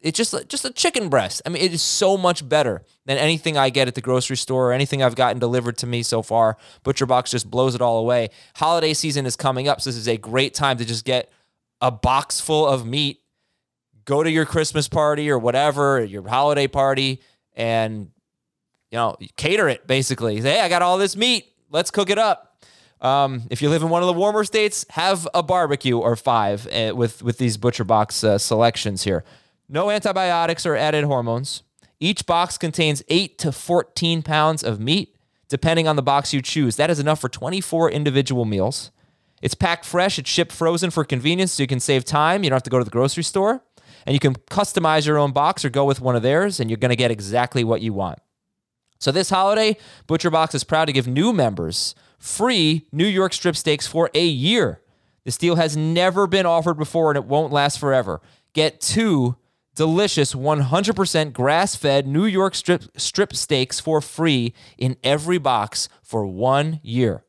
[0.05, 1.41] it's just just a chicken breast.
[1.45, 4.69] I mean, it is so much better than anything I get at the grocery store
[4.69, 6.57] or anything I've gotten delivered to me so far.
[6.83, 8.29] Butcher Box just blows it all away.
[8.55, 11.31] Holiday season is coming up, so this is a great time to just get
[11.81, 13.21] a box full of meat
[14.05, 17.21] go to your Christmas party or whatever, your holiday party,
[17.53, 18.11] and
[18.91, 20.39] you know, cater it basically.
[20.41, 21.47] Say, hey, I got all this meat.
[21.69, 22.63] Let's cook it up.
[23.01, 26.67] Um, if you live in one of the warmer states, have a barbecue or five
[26.67, 29.25] uh, with with these butcher box uh, selections here.
[29.67, 31.63] No antibiotics or added hormones.
[31.99, 35.15] Each box contains eight to fourteen pounds of meat,
[35.47, 36.75] depending on the box you choose.
[36.75, 38.91] That is enough for twenty four individual meals.
[39.41, 40.19] It's packed fresh.
[40.19, 42.43] It's shipped frozen for convenience, so you can save time.
[42.43, 43.63] You don't have to go to the grocery store,
[44.05, 46.77] and you can customize your own box or go with one of theirs, and you're
[46.77, 48.19] going to get exactly what you want.
[48.99, 53.85] So this holiday, ButcherBox is proud to give new members free New York strip steaks
[53.85, 54.81] for a year.
[55.25, 58.21] This deal has never been offered before and it won't last forever.
[58.53, 59.35] Get two
[59.75, 66.79] delicious 100% grass-fed New York strip strip steaks for free in every box for 1
[66.81, 67.23] year.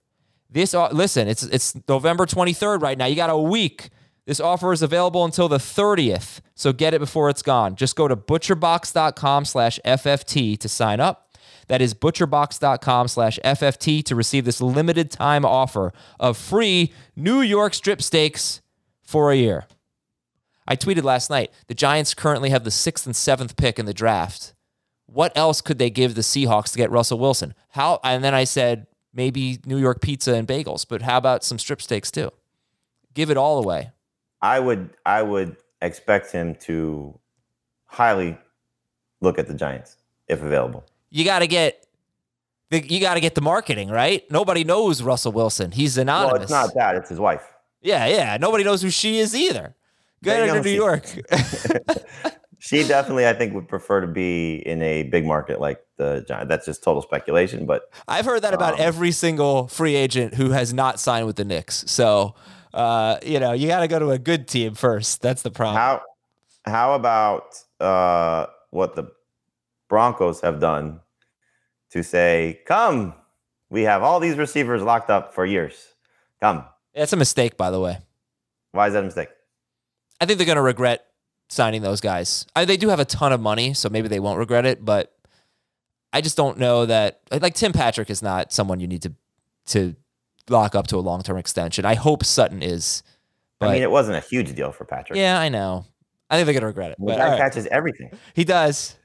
[0.51, 3.05] This listen, it's it's November 23rd right now.
[3.07, 3.91] You got a week.
[4.25, 7.77] This offer is available until the 30th, so get it before it's gone.
[7.77, 11.27] Just go to butcherbox.com/fft to sign up.
[11.69, 17.75] That is butcherbox.com slash FFT to receive this limited time offer of free New York
[17.75, 18.61] strip steaks
[19.03, 19.67] for a year.
[20.67, 23.95] I tweeted last night the Giants currently have the sixth and seventh pick in the
[23.95, 24.55] draft.
[25.07, 27.55] What else could they give the Seahawks to get Russell Wilson?
[27.71, 28.01] How?
[28.03, 31.81] And then I said maybe New York pizza and bagels, but how about some strip
[31.81, 32.31] steaks too?
[33.15, 33.93] Give it all away.
[34.43, 37.19] I would I would expect him to
[37.87, 38.37] highly
[39.21, 39.97] look at the Giants
[40.29, 41.87] if available you got to get
[42.71, 44.29] the, you got to get the marketing right.
[44.31, 45.71] Nobody knows Russell Wilson.
[45.71, 46.33] He's anonymous.
[46.33, 47.43] Well, it's not that; it's his wife.
[47.81, 48.37] Yeah, yeah.
[48.39, 49.75] Nobody knows who she is either.
[50.23, 51.05] Get to New York.
[52.59, 56.49] she definitely, I think, would prefer to be in a big market like the Giants.
[56.49, 60.51] That's just total speculation, but I've heard that about um, every single free agent who
[60.51, 61.85] has not signed with the Knicks.
[61.87, 62.35] So,
[62.75, 65.23] uh, you know, you got to go to a good team first.
[65.23, 65.77] That's the problem.
[65.77, 66.03] How
[66.65, 69.13] how about uh, what the
[69.89, 71.01] Broncos have done
[71.91, 73.15] to say, come,
[73.71, 75.95] we have all these receivers locked up for years.
[76.41, 76.65] Come.
[76.95, 77.99] It's a mistake, by the way.
[78.73, 79.29] Why is that a mistake?
[80.21, 81.07] I think they're going to regret
[81.49, 82.47] signing those guys.
[82.57, 85.13] I, they do have a ton of money, so maybe they won't regret it, but
[86.13, 89.13] I just don't know that like Tim Patrick is not someone you need to
[89.67, 89.97] to
[90.49, 91.85] lock up to a long term extension.
[91.85, 93.03] I hope Sutton is.
[93.59, 95.19] But, I mean, it wasn't a huge deal for Patrick.
[95.19, 95.87] Yeah, I know.
[96.29, 96.99] I think they're gonna regret it.
[97.05, 97.39] Guy right.
[97.39, 98.11] catches everything.
[98.35, 98.97] He does.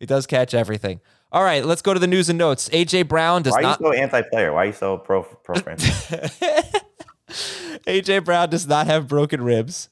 [0.00, 1.00] He does catch everything.
[1.30, 2.68] All right, let's go to the news and notes.
[2.70, 3.80] AJ Brown does Why not.
[3.80, 4.52] Why are you so anti-player?
[4.52, 5.54] Why are you so pro pro
[7.86, 9.88] AJ Brown does not have broken ribs,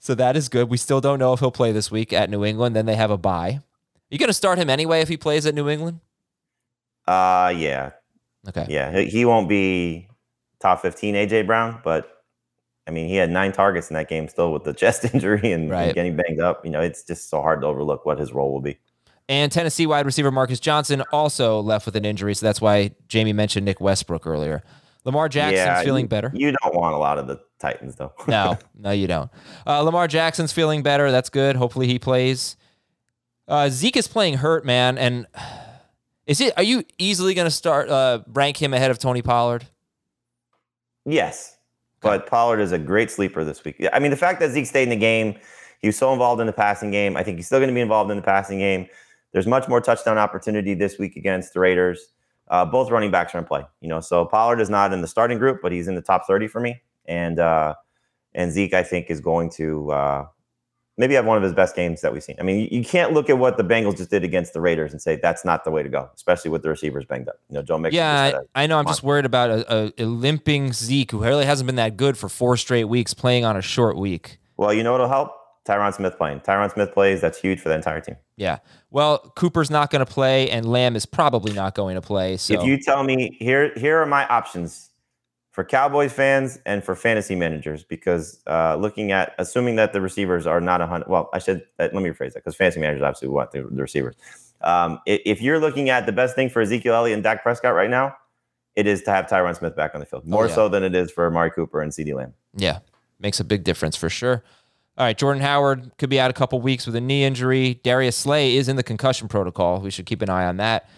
[0.00, 0.68] so that is good.
[0.68, 2.74] We still don't know if he'll play this week at New England.
[2.74, 3.60] Then they have a bye.
[4.08, 6.00] You going to start him anyway if he plays at New England?
[7.06, 7.90] Uh, yeah.
[8.48, 8.66] Okay.
[8.68, 10.08] Yeah, he won't be
[10.60, 12.24] top fifteen AJ Brown, but
[12.86, 15.70] I mean, he had nine targets in that game still with the chest injury and,
[15.70, 15.84] right.
[15.84, 16.64] and getting banged up.
[16.64, 18.78] You know, it's just so hard to overlook what his role will be.
[19.28, 23.34] And Tennessee wide receiver Marcus Johnson also left with an injury, so that's why Jamey
[23.34, 24.62] mentioned Nick Westbrook earlier.
[25.04, 26.32] Lamar Jackson's yeah, feeling you, better.
[26.34, 28.12] You don't want a lot of the Titans, though.
[28.26, 29.30] no, no, you don't.
[29.66, 31.10] Uh, Lamar Jackson's feeling better.
[31.10, 31.56] That's good.
[31.56, 32.56] Hopefully, he plays.
[33.46, 34.96] Uh, Zeke is playing hurt, man.
[34.96, 35.26] And
[36.26, 36.54] is it?
[36.56, 39.66] Are you easily going to start uh, rank him ahead of Tony Pollard?
[41.04, 41.56] Yes,
[42.00, 43.84] but Pollard is a great sleeper this week.
[43.92, 45.36] I mean, the fact that Zeke stayed in the game,
[45.80, 47.16] he was so involved in the passing game.
[47.16, 48.86] I think he's still going to be involved in the passing game.
[49.32, 52.08] There's much more touchdown opportunity this week against the Raiders.
[52.48, 54.00] Uh, both running backs are in play, you know.
[54.00, 56.60] So Pollard is not in the starting group, but he's in the top 30 for
[56.60, 56.80] me.
[57.10, 57.74] And uh,
[58.34, 60.26] and Zeke, I think, is going to uh,
[60.96, 62.36] maybe have one of his best games that we've seen.
[62.38, 64.92] I mean, you, you, can't look at what the Bengals just did against the Raiders
[64.92, 67.40] and say that's not the way to go, especially with the receivers banged up.
[67.48, 67.96] You know, Joe Mixon.
[67.96, 68.78] Yeah, I, I, know.
[68.78, 72.16] I'm just worried about a, a, a limping Zeke who really hasn't been that good
[72.16, 74.38] for four straight weeks, playing on a short week.
[74.56, 75.32] Well, you know what'll help?
[75.66, 76.40] Tyron Smith playing.
[76.40, 77.20] Tyron Smith plays.
[77.20, 78.16] That's huge for the entire team.
[78.36, 78.58] Yeah.
[78.90, 82.36] Well, Cooper's not going to play, and Lamb is probably not going to play.
[82.36, 84.89] So if you tell me here, here are my options
[85.60, 90.46] for Cowboys fans and for fantasy managers, because uh, looking at assuming that the receivers
[90.46, 91.10] are not a hundred.
[91.10, 93.82] Well, I should uh, let me rephrase that because fantasy managers obviously want the, the
[93.82, 94.14] receivers.
[94.62, 97.74] Um, if, if you're looking at the best thing for Ezekiel Elliott and Dak Prescott
[97.74, 98.16] right now,
[98.74, 100.54] it is to have Tyron Smith back on the field, more oh, yeah.
[100.54, 102.32] so than it is for Amari Cooper and CeeDee Lamb.
[102.54, 102.78] Yeah,
[103.18, 104.42] makes a big difference for sure.
[104.96, 107.80] All right, Jordan Howard could be out a couple weeks with a knee injury.
[107.84, 109.82] Darius Slay is in the concussion protocol.
[109.82, 110.88] We should keep an eye on that.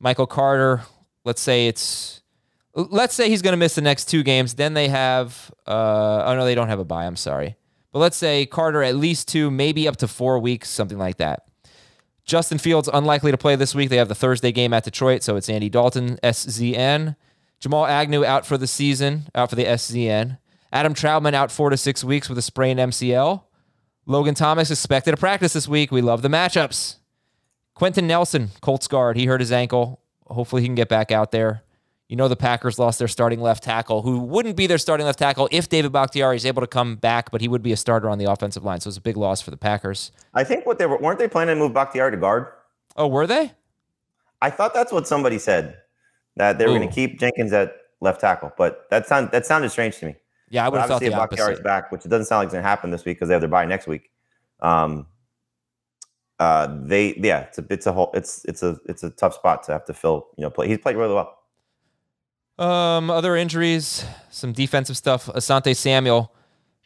[0.00, 0.82] Michael Carter,
[1.24, 2.20] let's say it's
[2.78, 4.54] let's say he's going to miss the next two games.
[4.54, 7.04] Then they have uh, oh no, they don't have a bye.
[7.04, 7.56] I'm sorry,
[7.92, 11.44] but let's say Carter at least two, maybe up to four weeks, something like that.
[12.24, 13.88] Justin Fields unlikely to play this week.
[13.88, 17.16] They have the Thursday game at Detroit, so it's Andy Dalton, SZN.
[17.58, 20.38] Jamal Agnew out for the season, out for the SZN.
[20.70, 23.42] Adam Trautman out four to six weeks with a sprained MCL.
[24.04, 25.90] Logan Thomas expected to practice this week.
[25.90, 26.96] We love the matchups.
[27.74, 29.16] Quenton Nelson, Colts guard.
[29.16, 30.00] He hurt his ankle.
[30.26, 31.62] Hopefully, he can get back out there.
[32.08, 35.18] You know, the Packers lost their starting left tackle, who wouldn't be their starting left
[35.18, 38.08] tackle if David Bakhtiari is able to come back, but he would be a starter
[38.08, 38.80] on the offensive line.
[38.80, 40.10] So it's a big loss for the Packers.
[40.32, 42.46] I think what they were weren't they planning to move Bakhtiari to guard?
[42.96, 43.52] Oh, were they?
[44.40, 45.76] I thought that's what somebody said
[46.36, 49.70] that they were going to keep Jenkins at left tackle, but that sound that sounded
[49.70, 50.16] strange to me.
[50.50, 52.54] Yeah, I would have thought the if Bakhtiari's back, which it doesn't sound like it's
[52.54, 54.10] going to happen this week because they have their bye next week.
[54.60, 55.06] Um,
[56.38, 59.64] uh, they yeah, it's a it's a whole it's it's a it's a tough spot
[59.64, 60.28] to have to fill.
[60.36, 60.68] You know, play.
[60.68, 61.37] He's played really well.
[62.58, 65.26] Um, other injuries, some defensive stuff.
[65.26, 66.34] Asante Samuel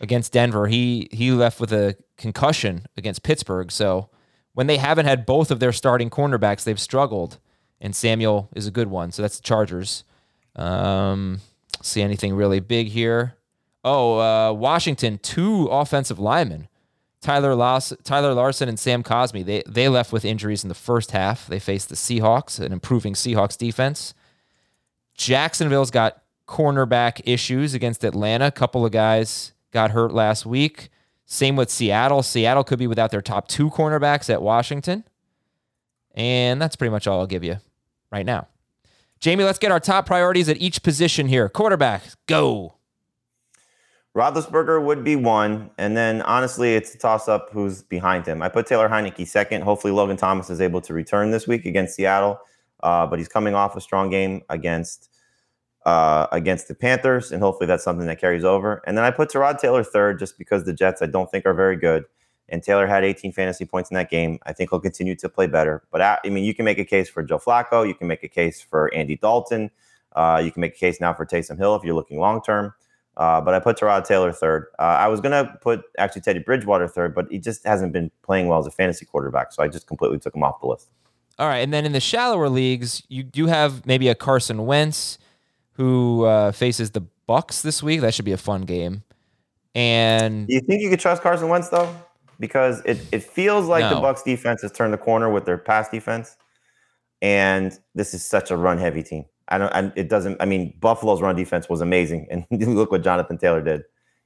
[0.00, 3.72] against Denver, he he left with a concussion against Pittsburgh.
[3.72, 4.10] So
[4.52, 7.38] when they haven't had both of their starting cornerbacks, they've struggled.
[7.80, 9.10] And Samuel is a good one.
[9.10, 10.04] So that's the Chargers.
[10.54, 11.40] Um,
[11.80, 13.34] see anything really big here?
[13.82, 16.68] Oh, uh, Washington, two offensive linemen.
[17.22, 17.54] Tyler
[18.04, 19.44] Tyler Larsen and Sam Cosmi.
[19.44, 21.46] They they left with injuries in the first half.
[21.46, 24.12] They faced the Seahawks, an improving Seahawks defense.
[25.14, 28.46] Jacksonville's got cornerback issues against Atlanta.
[28.46, 30.90] A couple of guys got hurt last week.
[31.24, 32.22] Same with Seattle.
[32.22, 35.04] Seattle could be without their top two cornerbacks at Washington.
[36.14, 37.58] And that's pretty much all I'll give you
[38.10, 38.48] right now.
[39.20, 41.48] Jamey, let's get our top priorities at each position here.
[41.48, 42.74] Quarterback, go.
[44.14, 48.42] Roethlisberger would be one, and then honestly, it's a toss-up who's behind him.
[48.42, 49.62] I put Taylor Heinicke second.
[49.62, 52.38] Hopefully, Logan Thomas is able to return this week against Seattle,
[52.82, 55.08] uh, but he's coming off a strong game against
[55.84, 58.82] uh, against the Panthers, and hopefully that's something that carries over.
[58.86, 61.54] And then I put Tyrod Taylor third, just because the Jets I don't think are
[61.54, 62.04] very good,
[62.48, 64.38] and Taylor had 18 fantasy points in that game.
[64.44, 65.82] I think he'll continue to play better.
[65.90, 68.22] But I, I mean, you can make a case for Joe Flacco, you can make
[68.22, 69.70] a case for Andy Dalton,
[70.14, 72.74] uh, you can make a case now for Taysom Hill if you're looking long term.
[73.16, 74.68] Uh, but I put Tyrod Taylor third.
[74.78, 78.10] Uh, I was going to put actually Teddy Bridgewater third, but he just hasn't been
[78.22, 79.52] playing well as a fantasy quarterback.
[79.52, 80.88] So I just completely took him off the list.
[81.38, 85.18] All right, and then in the shallower leagues, you do have maybe a Carson Wentz
[85.72, 88.00] who uh, faces the Bucs this week.
[88.02, 89.02] That should be a fun game.
[89.74, 91.94] And Do you think you could trust Carson Wentz though?
[92.38, 95.88] Because it, it feels like the Bucs defense has turned the corner with their pass
[95.88, 96.36] defense,
[97.22, 99.24] and this is such a run heavy team.
[99.48, 99.72] I don't.
[99.72, 100.40] I, it doesn't.
[100.42, 103.82] I mean, Buffalo's run defense was amazing, and look what Jonathan Taylor did.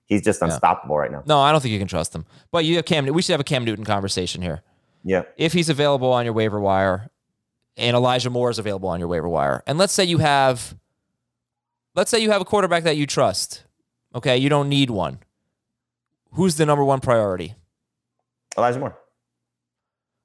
[0.06, 1.24] He's just unstoppable right now.
[1.26, 2.26] no, I don't think you can trust them.
[2.52, 3.06] But you have Cam.
[3.06, 4.62] We should have a Cam Newton conversation here.
[5.06, 5.22] Yeah.
[5.36, 7.10] If he's available on your waiver wire,
[7.76, 10.74] and Elijah Moore is available on your waiver wire, and let's say you have,
[11.94, 13.62] let's say you have a quarterback that you trust.
[14.16, 15.20] Okay, you don't need one.
[16.32, 17.54] Who's the number one priority?
[18.58, 18.98] Elijah Moore.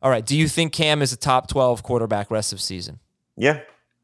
[0.01, 0.25] All right.
[0.25, 2.99] Do you think Cam is a top twelve quarterback rest of season?
[3.37, 3.59] Yeah,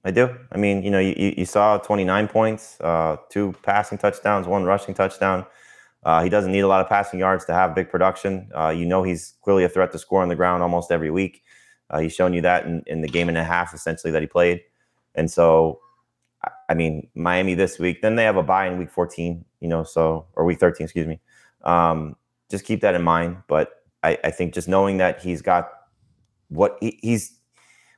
[0.05, 0.29] I do.
[0.51, 4.63] I mean, you know, you, you you saw 29 points, uh, two passing touchdowns, one
[4.63, 5.47] rushing touchdown.
[6.03, 8.49] Uh, he doesn't need a lot of passing yards to have big production.
[8.55, 11.43] Uh, you know, he's clearly a threat to score on the ground almost every week.
[11.89, 14.27] Uh, he's shown you that in, in the game and a half essentially that he
[14.27, 14.61] played.
[15.15, 15.79] And so,
[16.43, 19.83] I- mean, Miami this week, then they have a bye in week 14, you know,
[19.83, 21.19] so, or week 13, excuse me.
[21.63, 22.15] Um,
[22.49, 23.37] just keep that in mind.
[23.47, 23.71] But
[24.03, 25.69] I, I think just knowing that he's got
[26.49, 27.37] what he, he's,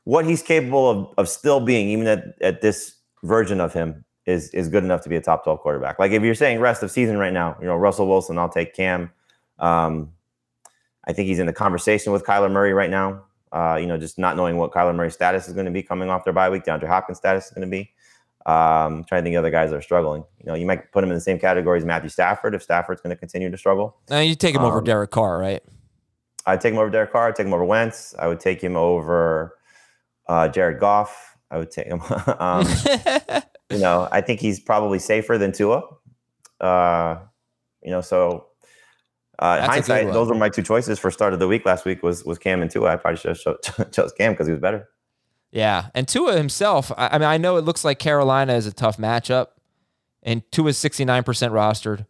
[0.05, 4.49] what he's capable of, of still being, even at, at this version of him, is
[4.51, 5.99] is good enough to be a top 12 quarterback.
[5.99, 8.73] Like if you're saying rest of season right now, you know, Russell Wilson, I'll take
[8.73, 9.11] Cam.
[9.57, 10.13] Um,
[11.05, 13.23] I think he's in the conversation with Kyler Murray right now.
[13.51, 16.09] Uh, you know, just not knowing what Kyler Murray's status is going to be coming
[16.09, 17.91] off their bye week, DeAndre Hopkins' status is going to be.
[18.45, 20.23] Um, trying to think of other guys that are struggling.
[20.39, 23.01] You know, you might put him in the same category as Matthew Stafford if Stafford's
[23.01, 23.97] going to continue to struggle.
[24.09, 25.61] Now you take him over Um, Derek Carr, right?
[26.45, 27.27] I'd take him over Derek Carr.
[27.27, 28.15] I'd take him over Wentz.
[28.17, 29.57] I would take him over
[30.27, 31.37] uh, Jared Goff.
[31.51, 32.01] I would take him.
[32.39, 32.65] um,
[33.69, 35.83] you know, I think he's probably safer than Tua.
[36.59, 37.17] Uh,
[37.83, 38.47] you know, so
[39.39, 41.65] uh, That's a good hindsight, those were my two choices for start of the week
[41.65, 42.91] last week was was Cam and Tua.
[42.91, 44.89] I probably should have cho- chose Cam because he was better.
[45.51, 46.91] Yeah, and Tua himself.
[46.97, 49.47] I, I mean, I know it looks like Carolina is a tough matchup,
[50.21, 52.05] and Tua's sixty nine percent rostered.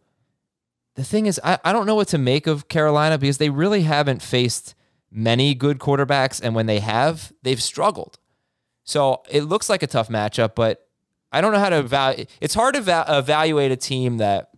[0.96, 3.82] The thing is, I, I don't know what to make of Carolina because they really
[3.82, 4.74] haven't faced
[5.10, 8.18] many good quarterbacks, and when they have, they've struggled.
[8.82, 10.88] So it looks like a tough matchup, but
[11.32, 12.28] I don't know how to evaluate.
[12.40, 14.50] It's hard to va- evaluate a team that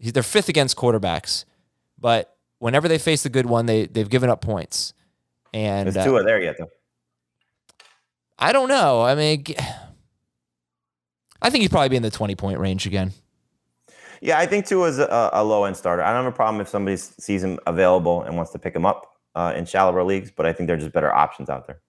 [0.00, 1.44] they're fifth against quarterbacks,
[1.98, 4.94] but whenever they face a good one, they they've given up points.
[5.52, 6.70] And Is uh, Tua there yet though?
[8.38, 9.02] I don't know.
[9.02, 9.44] I mean,
[11.42, 13.12] I think he'd probably be in the 20 point range again.
[14.22, 16.02] Yeah, I think Tua's a, a low end starter.
[16.02, 18.84] I don't have a problem if somebody sees him available and wants to pick him
[18.84, 21.80] up uh, in shallower leagues, but I think there are just better options out there.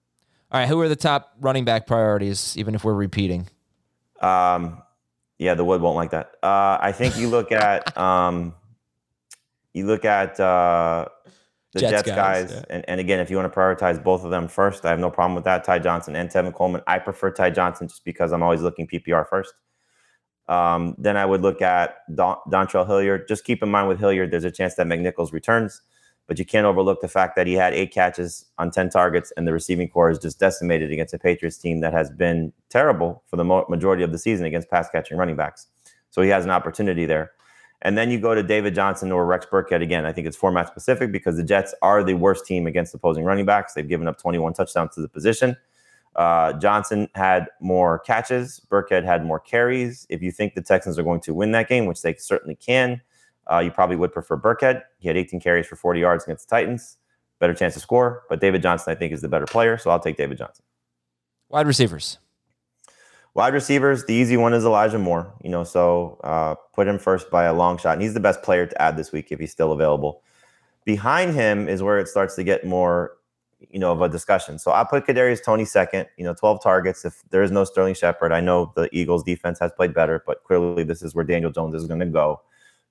[0.52, 3.48] All right, who are the top running back priorities, even if we're repeating?
[4.22, 4.82] Um,
[5.40, 6.36] yeah, the wood won't like that.
[6.44, 8.54] Uh, I think you look at um,
[9.74, 11.08] you look at uh,
[11.74, 12.52] the Jets Jets, guys, guys.
[12.52, 12.76] yeah.
[12.76, 15.10] And, and again, if you want to prioritize both of them first, I have no
[15.10, 15.64] problem with that.
[15.64, 16.82] Ty Johnson and Tevin Coleman.
[16.88, 19.54] I prefer Ty Johnson just because I'm always looking PPR first.
[20.48, 23.28] Um, then I would look at Don, Dontrell Hilliard.
[23.28, 25.82] Just keep in mind with Hilliard, there's a chance that McNichols returns,
[26.32, 29.46] but you can't overlook the fact that he had eight catches on 10 targets, and
[29.46, 33.36] the receiving corps is just decimated against a Patriots team that has been terrible for
[33.36, 35.68] the majority of the season against pass catching running backs.
[36.10, 37.34] So he has an opportunity there.
[37.82, 40.06] And then you go to David Johnson or Rex Burkhead again.
[40.06, 43.46] I think it's format specific because the Jets are the worst team against opposing running
[43.46, 43.74] backs.
[43.74, 45.58] They've given up 21 touchdowns to the position.
[46.16, 48.62] Uh, Johnson had more catches.
[48.72, 50.08] Burkhead had more carries.
[50.08, 53.02] If you think the Texans are going to win that game, which they certainly can,
[53.52, 54.84] uh, you probably would prefer Burkhead.
[55.00, 56.98] He had 18 carries for 40 yards against the Titans.
[57.40, 58.24] Better chance to score.
[58.30, 59.78] But David Johnson, I think, is the better player.
[59.78, 60.64] So I'll take David Johnson.
[61.50, 62.20] Wide receivers.
[63.34, 65.34] Wide receivers, the easy one is Elijah Moore.
[65.44, 67.94] You know, so uh, put him first by a long shot.
[67.94, 70.22] And he's the best player to add this week if he's still available.
[70.86, 73.18] Behind him is where it starts to get more,
[73.70, 74.60] you know, of a discussion.
[74.60, 76.08] So I put Kadarius Toney second.
[76.18, 77.06] You know, 12 targets.
[77.06, 80.44] If there is no Sterling Shepard, I know the Eagles' defense has played better, but
[80.44, 82.42] clearly this is where Daniel Jones is going to go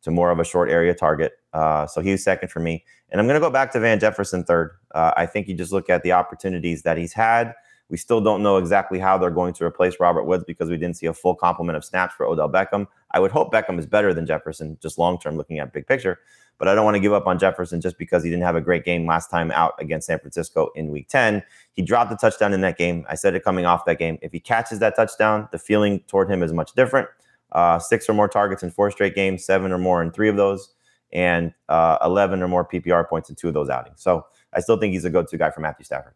[0.02, 1.32] to more of a short area target.
[1.52, 2.84] Uh, so he's second for me.
[3.10, 4.72] And I'm going to go back to Van Jefferson third.
[4.94, 7.54] Uh, I think you just look at the opportunities that he's had.
[7.88, 10.96] We still don't know exactly how they're going to replace Robert Woods because we didn't
[10.96, 12.86] see a full complement of snaps for Odell Beckham.
[13.10, 16.20] I would hope Beckham is better than Jefferson, just long term looking at big picture.
[16.56, 18.60] But I don't want to give up on Jefferson just because he didn't have a
[18.60, 21.42] great game last time out against San Francisco in week 10.
[21.72, 23.06] He dropped a touchdown in that game.
[23.08, 24.18] I said it coming off that game.
[24.22, 27.08] If he catches that touchdown, the feeling toward him is much different.
[27.52, 30.36] Uh, six or more targets in four straight games, seven or more in three of
[30.36, 30.72] those,
[31.12, 34.00] and uh, 11 or more PPR points in two of those outings.
[34.02, 36.14] So I still think he's a go to guy for Matthew Stafford.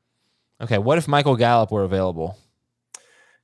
[0.60, 0.78] Okay.
[0.78, 2.38] What if Michael Gallup were available?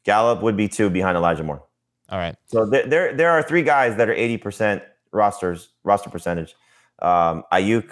[0.05, 1.63] Gallup would be two behind Elijah Moore.
[2.09, 2.37] All right.
[2.47, 4.83] So there, there, there are three guys that are 80%
[5.13, 6.55] rosters, roster percentage.
[7.01, 7.91] Um, Aiyuk,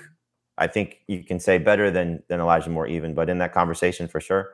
[0.56, 4.08] I think you can say better than than Elijah Moore even, but in that conversation
[4.08, 4.50] for sure.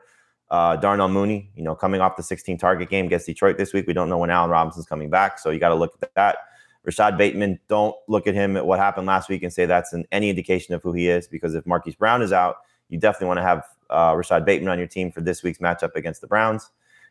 [0.49, 3.87] Uh, Darnell Mooney, you know, coming off the 16 target game against Detroit this week.
[3.87, 6.37] We don't know when Allen Robinson's coming back, so you got to look at that.
[6.83, 10.05] Rashod Bateman, don't look at him at what happened last week and say that's an,
[10.11, 12.57] any indication of who he is, because if Marquise Brown is out,
[12.89, 15.95] you definitely want to have uh, Rashod Bateman on your team for this week's matchup
[15.95, 16.69] against the Browns.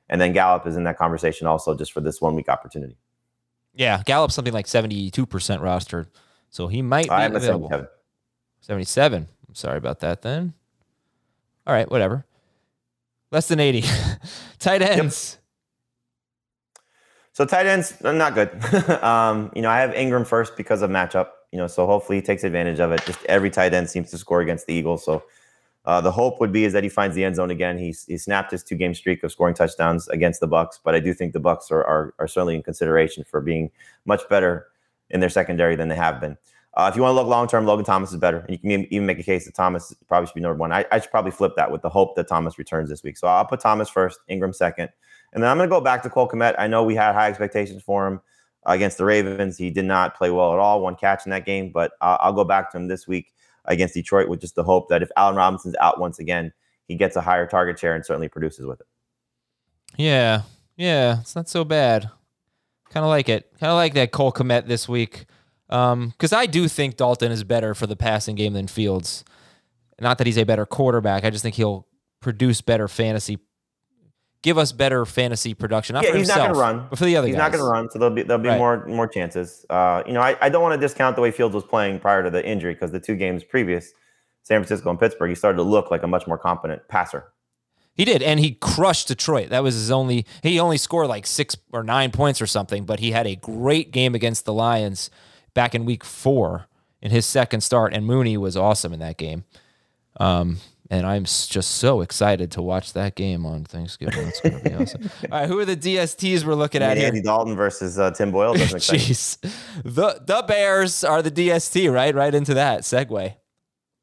[0.09, 2.97] And then Gallup is in that conversation also just for this one week opportunity.
[3.75, 4.03] Yeah.
[4.05, 6.07] Gallup's something like 72% rostered.
[6.51, 7.69] So he might be available.
[7.69, 7.89] 77.
[8.61, 9.29] 77.
[9.49, 10.55] I'm sorry about that then.
[11.67, 12.27] All right, whatever.
[13.35, 13.85] Less than 80.
[14.61, 15.39] Tight ends.
[17.33, 18.49] So tight ends, uh, not good.
[19.03, 21.31] um, you know, I have Engram first because of matchup.
[21.51, 23.05] You know, so hopefully he takes advantage of it.
[23.05, 25.05] Just every tight end seems to score against the Eagles.
[25.05, 25.25] So
[25.85, 27.77] uh, the hope would be is that he finds the end zone again.
[27.77, 31.01] He's he snapped his two game streak of scoring touchdowns against the Bucs, but I
[31.01, 33.73] do think the Bucs are, are are certainly in consideration for being
[34.05, 34.69] much better
[35.11, 36.39] in their secondary than they have been.
[36.77, 38.39] Uh, if you want to look long term, Logan Thomas is better.
[38.39, 40.73] And you can even- make a case that Thomas probably should be number one.
[40.73, 43.17] I, I should probably flip that with the hope that Thomas returns this week.
[43.17, 44.91] So I'll put Thomas first, Engram second.
[45.33, 46.55] And then I'm going to go back to Cole Kmet.
[46.59, 48.21] I know we had high expectations for him
[48.67, 49.57] against the Ravens.
[49.57, 51.71] He did not play well at all, one catch in that game.
[51.71, 53.33] But uh, I'll go back to him this week
[53.67, 56.53] against Detroit with just the hope that if Allen Robinson's out once again,
[56.87, 58.87] he gets a higher target share and certainly produces with it.
[59.97, 60.43] Yeah.
[60.77, 61.21] Yeah.
[61.21, 62.11] It's not so bad.
[62.91, 63.51] Kind of like it.
[63.59, 65.27] Kind of like that Cole Kmet this week.
[66.11, 69.25] Because I do think Dalton is better for the passing game than Fields.
[70.01, 71.25] Not that he's a better quarterback.
[71.25, 71.87] I just think he'll
[72.21, 73.39] produce better fantasy,
[74.43, 75.95] give us better fantasy production.
[75.95, 76.87] Not yeah, for he's himself, not going to run.
[76.91, 77.39] but for the other he's guys.
[77.41, 78.59] not going to run, so there'll be there'll be Right.
[78.59, 79.67] more more chances.
[79.71, 82.23] Uh, you know, I, I don't want to discount the way Fields was playing prior
[82.23, 83.93] to the injury because the two games previous,
[84.43, 87.25] San Francisco and Pittsburgh, he started to look like a much more competent passer.
[87.95, 89.51] He did, and he crushed Detroit.
[89.51, 90.27] That was his only.
[90.43, 93.93] He only scored like six or nine points or something, but he had a great
[93.93, 95.11] game against the Lions
[95.55, 96.67] back in Week Four
[97.01, 99.45] in his second start, and Mooney was awesome in that game.
[100.21, 100.59] Um,
[100.91, 104.29] and I'm just so excited to watch that game on Thanksgiving.
[104.29, 105.11] It's going to be awesome.
[105.33, 107.07] All right, who are the DSTs we're looking at here?
[107.07, 108.79] Andy Dalton versus uh, Tim Boyle doesn't.
[108.81, 109.39] Jeez,
[109.83, 112.15] the the Bears are the DST, right?
[112.15, 113.35] Right into that segue.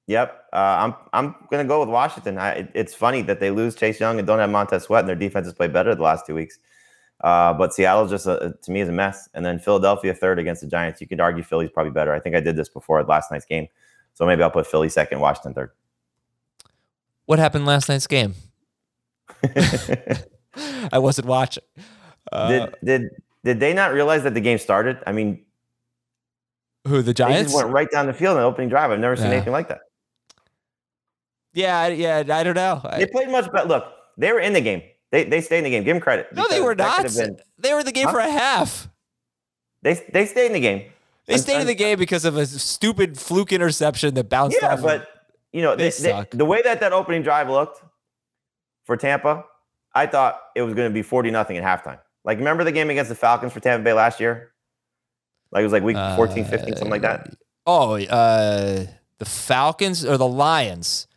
[0.07, 2.37] Yep, uh, I'm I'm gonna go with Washington.
[2.39, 5.07] I, it- it's funny that they lose Chase Young and don't have Montez Sweat, and
[5.09, 6.57] their defense has played better the last two weeks.
[7.23, 10.61] Uh, but Seattle's just a, to me is a mess, and then Philadelphia third against
[10.61, 10.99] the Giants.
[11.01, 12.13] You could argue Philly's probably better.
[12.13, 13.67] I think I did this before at last night's game,
[14.13, 15.71] so maybe I'll put Philly second, Washington third.
[17.25, 18.33] What happened last night's game?
[20.91, 21.63] I wasn't watching.
[22.31, 23.09] Uh, did did
[23.43, 24.97] did they not realize that the game started?
[25.05, 25.45] I mean,
[26.87, 27.53] who the Giants?
[27.53, 28.91] went right down the field in the opening drive.
[28.91, 29.33] I've never seen Yeah.
[29.33, 29.81] anything like that.
[31.53, 32.81] Yeah, I- yeah, I don't know.
[32.97, 33.67] They played much better.
[33.67, 33.85] Look,
[34.17, 34.81] they were in the game.
[35.11, 35.83] They they stayed in the game.
[35.83, 36.27] Give them credit.
[36.33, 37.03] no, they were not.
[37.13, 38.11] been- they were in the game Huh?
[38.13, 38.87] for a half.
[39.81, 40.89] they they stayed in the game.
[41.27, 44.57] They I'm- stayed in I'm- the game because of a stupid fluke interception that bounced
[44.61, 44.79] Yeah, off.
[44.79, 45.07] of- but
[45.51, 47.83] you know, They they, the way that that opening drive looked
[48.85, 49.43] for Tampa,
[49.93, 51.99] I thought it was going to be 40 nothing at halftime.
[52.23, 54.51] Like, remember the game against the Falcons for Tampa Bay last year?
[55.51, 57.33] Like, it was like week 14, 15, something like that.
[57.67, 58.85] Oh, uh,
[59.17, 61.07] the Falcons or the Lions?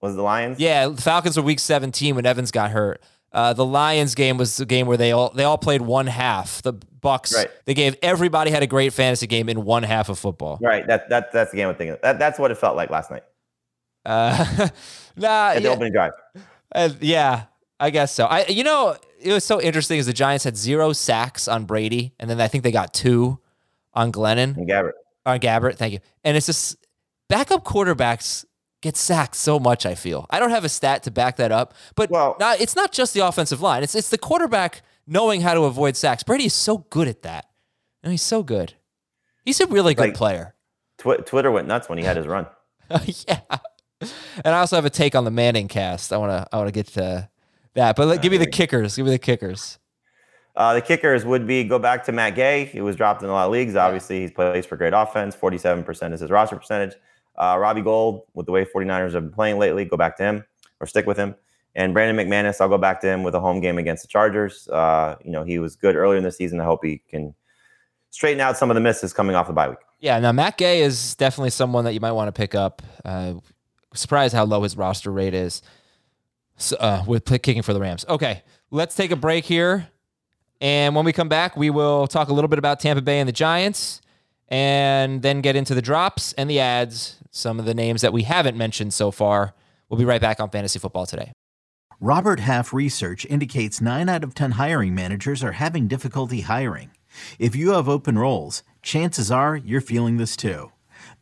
[0.00, 0.58] Was it the Lions?
[0.58, 3.00] Yeah, the Falcons were week 17 when Evans got hurt.
[3.32, 6.60] Uh, the Lions game was the game where they all they all played one half.
[6.62, 7.48] The Bucs Right.
[7.64, 10.58] they gave everybody had a great fantasy game in one half of football.
[10.60, 10.86] Right.
[10.86, 12.00] That, that, that's the game I'm thinking of.
[12.02, 13.24] That, that's what it felt like last night
[14.04, 14.68] Uh,
[15.16, 16.12] nah, at the yeah, opening drive.
[16.74, 17.44] uh, yeah,
[17.80, 18.26] I guess so.
[18.26, 22.12] I you know it was so interesting is the Giants had zero sacks on Brady,
[22.20, 23.38] and then I think they got two
[23.94, 24.92] on Glennon And Gabbert.
[25.26, 25.76] on Gabbert.
[25.76, 26.00] Thank you.
[26.24, 26.76] And it's just
[27.28, 28.44] backup quarterbacks
[28.82, 29.86] get sacked so much.
[29.86, 32.76] I feel I don't have a stat to back that up, but Well- not, it's
[32.76, 33.82] not just the offensive line.
[33.82, 36.22] It's it's the quarterback knowing how to avoid sacks.
[36.22, 37.46] Brady is so good at that.
[38.02, 38.74] And he's so good.
[39.44, 40.54] He's a really good Like- player.
[40.98, 42.46] Twi- Twitter went nuts when he had his run.
[43.06, 43.40] yeah.
[44.44, 46.12] And I also have a take on the Manning cast.
[46.12, 47.28] I want to I want to get to
[47.74, 47.96] that.
[47.96, 48.96] But let, give me the kickers.
[48.96, 49.78] Give me the kickers.
[50.54, 52.66] Uh, the kickers would be go back to Matt Gay.
[52.66, 53.74] He was dropped in a lot of leagues.
[53.74, 55.34] Obviously, he's plays for great offense.
[55.34, 56.94] 47% is his roster percentage.
[57.36, 60.44] Uh, Robbie Gould, with the way 49ers have been playing lately, go back to him
[60.80, 61.34] or stick with him.
[61.74, 64.68] And Brandon McManus, I'll go back to him with a home game against the Chargers.
[64.68, 66.60] Uh, you know, he was good earlier in the season.
[66.60, 67.34] I hope he can
[68.10, 69.78] straighten out some of the misses coming off the bye week.
[70.00, 72.82] Yeah, now Matt Gay is definitely someone that you might want to pick up.
[73.04, 73.34] Uh,
[73.94, 75.62] surprised how low his roster rate is
[76.56, 78.04] so, uh, with kicking for the Rams.
[78.08, 79.88] Okay, let's take a break here.
[80.60, 83.28] And when we come back, we will talk a little bit about Tampa Bay and
[83.28, 84.00] the Giants
[84.52, 88.24] and then get into the drops and the ads, some of the names that we
[88.24, 89.54] haven't mentioned so far.
[89.88, 91.32] We'll be right back on Fantasy Football today.
[92.00, 96.90] Robert Half research indicates 9 out of 10 hiring managers are having difficulty hiring.
[97.38, 100.70] If you have open roles, chances are you're feeling this too.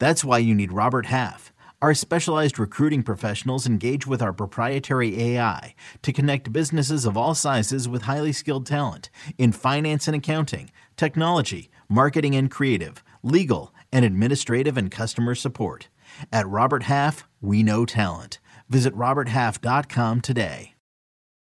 [0.00, 1.52] That's why you need Robert Half.
[1.80, 7.88] Our specialized recruiting professionals engage with our proprietary AI to connect businesses of all sizes
[7.88, 9.08] with highly skilled talent
[9.38, 15.88] in finance and accounting, technology, marketing and creative, legal, and administrative and customer support.
[16.32, 18.38] At Robert Half, we know talent.
[18.68, 20.74] Visit RobertHalf.com today.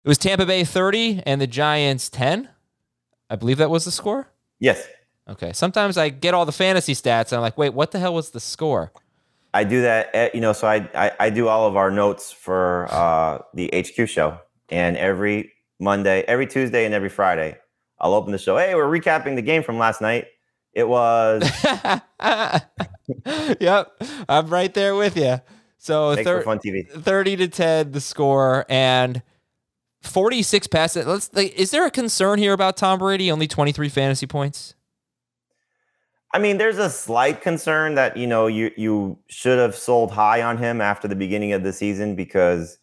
[0.04, 2.50] It was Tampa Bay 30 and the Giants 10.
[3.30, 4.30] I believe that was the score.
[4.60, 4.88] Yes,
[5.30, 5.54] Okay.
[5.54, 8.32] Sometimes I get all the fantasy stats and I'm like, wait, what the hell was
[8.32, 8.92] the score?
[9.54, 10.10] I do that.
[10.14, 13.70] eh, You know, so I I, I do all of our notes for uh, the
[13.72, 17.58] HQ show, and every Monday, every Tuesday, and every Friday,
[18.00, 18.58] I'll open the show.
[18.58, 20.26] Hey, we're recapping the game from last night.
[20.80, 21.44] It was
[23.60, 24.02] yep.
[24.30, 25.42] I'm right there with you.
[25.78, 26.90] So thir- Fun TV.
[26.90, 29.22] 30 to 10 the score and
[30.04, 31.06] 46 passes.
[31.06, 34.74] Let's like, is there a concern here about Tom Brady only 23 fantasy points?
[36.34, 40.42] I mean, there's a slight concern that you know you you should have sold high
[40.42, 42.78] on him after the beginning of the season because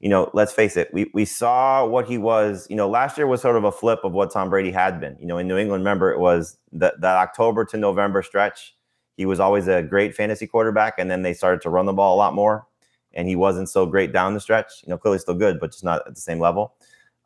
[0.00, 2.66] you know let's face it, we we saw what he was.
[2.70, 5.16] You know, last year was sort of a flip of what Tom Brady had been.
[5.20, 8.74] You know, in New England, remember it was that that October to November stretch.
[9.16, 12.14] He was always a great fantasy quarterback, and then they started to run the ball
[12.14, 12.66] a lot more,
[13.12, 14.82] and he wasn't so great down the stretch.
[14.84, 16.74] You know, clearly still good, but just not at the same level.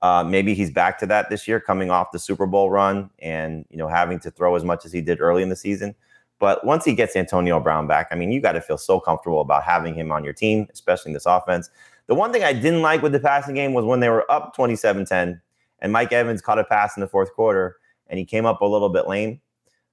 [0.00, 3.64] Uh, maybe he's back to that this year, coming off the Super Bowl run and
[3.70, 5.94] you know having to throw as much as he did early in the season.
[6.40, 9.40] But once he gets Antonio Brown back, I mean, you got to feel so comfortable
[9.40, 11.70] about having him on your team, especially in this offense.
[12.12, 14.54] The one thing I didn't like with the passing game was when they were up
[14.54, 15.40] 27-10
[15.78, 18.66] and Mike Evans caught a pass in the fourth quarter and he came up a
[18.66, 19.40] little bit lame.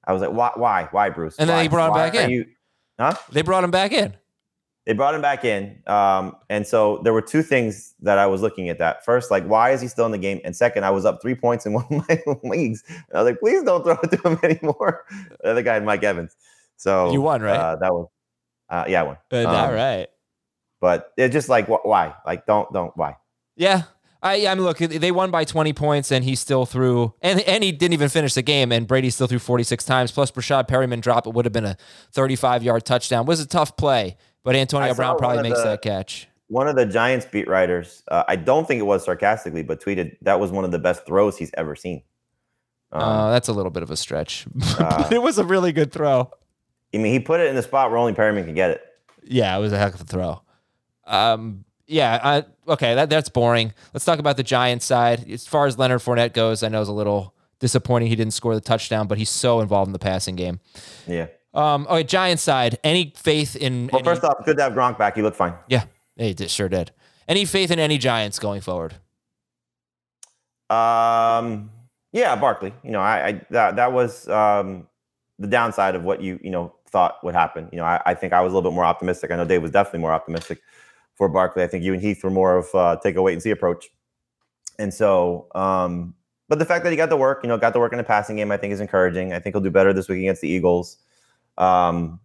[0.04, 1.38] I was like, why, why, why, Bruce?
[1.40, 2.30] And then he brought him back in.
[2.30, 2.46] You,
[3.00, 3.14] huh?
[3.32, 4.18] They brought him back in.
[4.86, 5.82] They brought him back in.
[5.88, 9.06] Um, and so there were two things that I was looking at that.
[9.06, 10.42] First, like, why is he still in the game?
[10.44, 12.84] And second, I was up three points in one of my leagues.
[12.90, 15.06] And I was like, please don't throw it to him anymore.
[15.42, 16.36] The other guy, Mike Evans.
[16.76, 17.56] So You won, right?
[17.56, 18.10] Uh, that was,
[18.70, 19.18] uh, yeah, I won.
[19.32, 20.08] All Um, right.
[20.82, 22.14] But it's just like, wh- why?
[22.26, 23.18] Like, don't, don't, why?
[23.56, 23.84] Yeah.
[24.22, 27.64] I, I mean, look, they won by 20 points, and he still threw, and, and
[27.64, 30.12] he didn't even finish the game, and Brady still threw 46 times.
[30.12, 31.78] Plus, Breshad Perriman drop, it would have been a
[32.12, 33.22] 35 yard touchdown.
[33.22, 36.28] It was a tough play, but Antonio I Brown probably makes the- that catch.
[36.48, 40.18] One of the Giants beat writers, uh, I don't think it was sarcastically, but tweeted
[40.24, 42.02] that was one of the best throws he's ever seen.
[42.92, 44.48] Um, Uh, that's a little bit of a stretch,
[44.80, 46.32] uh, but it was a really good throw.
[46.94, 48.82] I mean, he put it in the spot where only Perryman could get it.
[49.24, 50.42] Yeah, it was a heck of a throw.
[51.10, 53.74] Um, yeah, I, okay, that, that's boring.
[53.94, 55.30] Let's talk about the Giants side.
[55.30, 58.54] As far as Leonard Fournette goes, I know it's a little disappointing he didn't score
[58.54, 60.60] the touchdown, but he's so involved in the passing game.
[61.08, 61.28] Yeah.
[61.54, 62.78] Um, okay, Giants side.
[62.84, 63.90] Any faith in?
[63.92, 65.16] Well, any- first off, good to have Gronk back.
[65.16, 65.56] He looked fine.
[65.68, 65.86] yeah,
[66.16, 66.92] he did, sure did.
[67.28, 68.94] Any faith in any Giants going forward?
[70.70, 71.72] Um,
[72.12, 72.74] yeah, Barkley.
[72.84, 74.88] You know, I, I that that was um,
[75.40, 77.70] the downside of what you you know thought would happen.
[77.72, 79.32] You know, I, I, think I was a little bit more optimistic.
[79.32, 80.62] I know Dave was definitely more optimistic
[81.20, 81.64] for Barkley.
[81.64, 83.90] I think you and Heath were more of uh, take a wait and see approach.
[84.80, 86.16] And so, um,
[86.48, 88.06] but the fact that he got the work, you know, got the work in the
[88.06, 89.34] passing game, I think is encouraging.
[89.34, 90.98] I think he'll do better this week against the Eagles.
[91.58, 92.22] Um,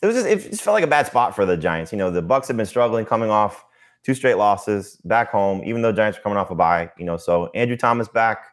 [0.00, 1.92] it was just it just felt like a bad spot for the Giants.
[1.92, 3.66] You know, the Bucs have been struggling coming off
[4.02, 6.90] two straight losses back home, even though Giants are coming off a bye.
[6.98, 8.46] You know, so Andrew Thomas back,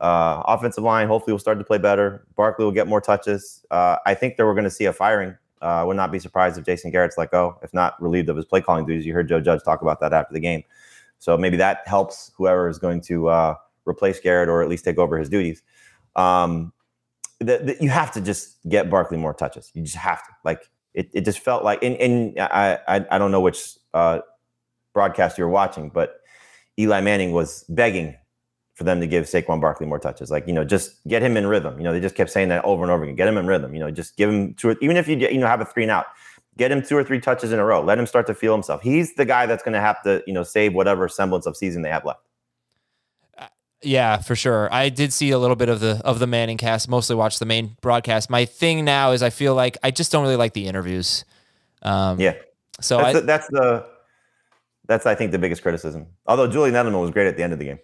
[0.00, 2.24] uh, offensive line hopefully will start to play better.
[2.36, 3.66] Barkley will get more touches.
[3.72, 5.36] Uh, I think that we're going to see a firing.
[5.62, 8.36] Uh, I would not be surprised if Jason Garrett's let go, if not relieved of
[8.36, 9.06] his play calling duties.
[9.06, 10.62] You heard Joe Judge talk about that after the game.
[11.18, 13.54] So maybe that helps whoever is going to uh,
[13.86, 15.62] replace Garrett or at least take over his duties.
[16.14, 16.72] Um,
[17.40, 19.70] the, you have to just get Barkley more touches.
[19.74, 20.32] You just have to.
[20.44, 24.20] Like it, it just felt like, and, and I, I, I don't know which uh,
[24.92, 26.20] broadcast you're watching, but
[26.78, 28.16] Eli Manning was begging
[28.76, 30.30] for them to give Saquon Barkley more touches.
[30.30, 31.78] Like, you know, just get him in rhythm.
[31.78, 33.16] You know, they just kept saying that over and over again.
[33.16, 33.72] Get him in rhythm.
[33.72, 35.90] You know, just give him two, even if you you know have a three and
[35.90, 36.04] out,
[36.58, 37.82] get him two or three touches in a row.
[37.82, 38.82] Let him start to feel himself.
[38.82, 41.80] He's the guy that's going to have to, you know, save whatever semblance of season
[41.80, 42.20] they have left.
[43.38, 43.46] Uh,
[43.80, 44.70] yeah, for sure.
[44.70, 46.86] I did see a little bit of the of the Manning cast.
[46.86, 48.28] Mostly watched the main broadcast.
[48.28, 51.24] My thing now is I feel like I just don't really like the interviews.
[51.80, 52.34] Um, yeah.
[52.82, 53.86] So that's I, the, that's the
[54.86, 56.08] that's I think the biggest criticism.
[56.26, 57.78] Although Julian Edelman was great at the end of the game.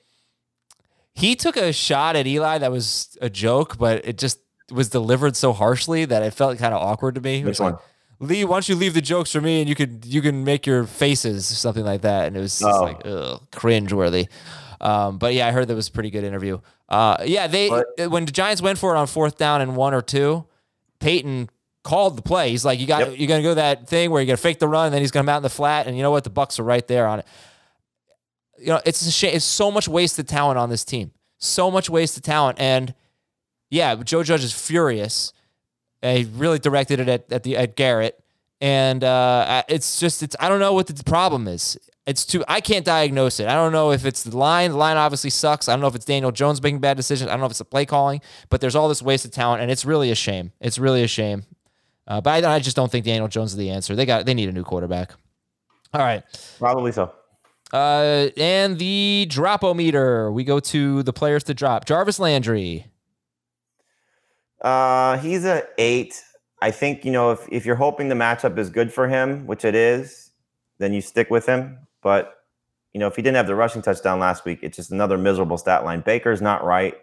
[1.14, 4.38] He took a shot at Eli that was a joke, but it just
[4.70, 7.44] was delivered so harshly that it felt kind of awkward to me.
[7.44, 7.72] Which one?
[7.72, 7.82] Like,
[8.20, 10.66] Lee, why don't you leave the jokes for me and you could you can make
[10.66, 12.82] your faces something like that, and it was just oh.
[12.82, 14.28] like ugh, cringe worthy.
[14.80, 16.60] Um, but yeah, I heard that was a pretty good interview.
[16.88, 19.92] Uh, yeah, they but, when the Giants went for it on fourth down and one
[19.92, 20.46] or two,
[21.00, 21.50] Peyton
[21.82, 22.50] called the play.
[22.50, 23.18] He's like, you got yep.
[23.18, 25.24] you're gonna go that thing where you're gonna fake the run, and then he's gonna
[25.24, 26.24] mount in the flat, and you know what?
[26.24, 27.26] The Bucs are right there on it
[28.62, 29.34] you know, it's a shame.
[29.34, 31.10] It's so much wasted talent on this team.
[31.38, 32.60] So much wasted talent.
[32.60, 32.94] And
[33.70, 35.32] yeah, Joe Judge is furious.
[36.02, 38.22] He really directed it at, at the at Garrett.
[38.60, 41.76] And uh, it's just it's I don't know what the problem is.
[42.06, 43.48] It's too I can't diagnose it.
[43.48, 44.70] I don't know if it's the line.
[44.70, 45.68] The line obviously sucks.
[45.68, 47.28] I don't know if it's Daniel Jones making bad decisions.
[47.28, 49.70] I don't know if it's the play calling, but there's all this wasted talent, and
[49.70, 50.52] it's really a shame.
[50.60, 51.44] It's really a shame.
[52.06, 53.94] Uh, but I, I just don't think Daniel Jones is the answer.
[53.94, 55.12] They got they need a new quarterback.
[55.94, 56.22] All right,
[56.58, 57.12] probably so.
[57.72, 60.32] Uh, and the dropometer.
[60.32, 61.86] We go to the players to drop.
[61.86, 62.86] Jarvis Landry.
[64.60, 66.22] Uh, he's a eight.
[66.60, 69.64] I think you know if if you're hoping the matchup is good for him, which
[69.64, 70.30] it is,
[70.78, 71.78] then you stick with him.
[72.02, 72.34] But
[72.92, 75.58] you know if he didn't have the rushing touchdown last week, it's just another miserable
[75.58, 76.02] stat line.
[76.02, 76.94] Baker's not right.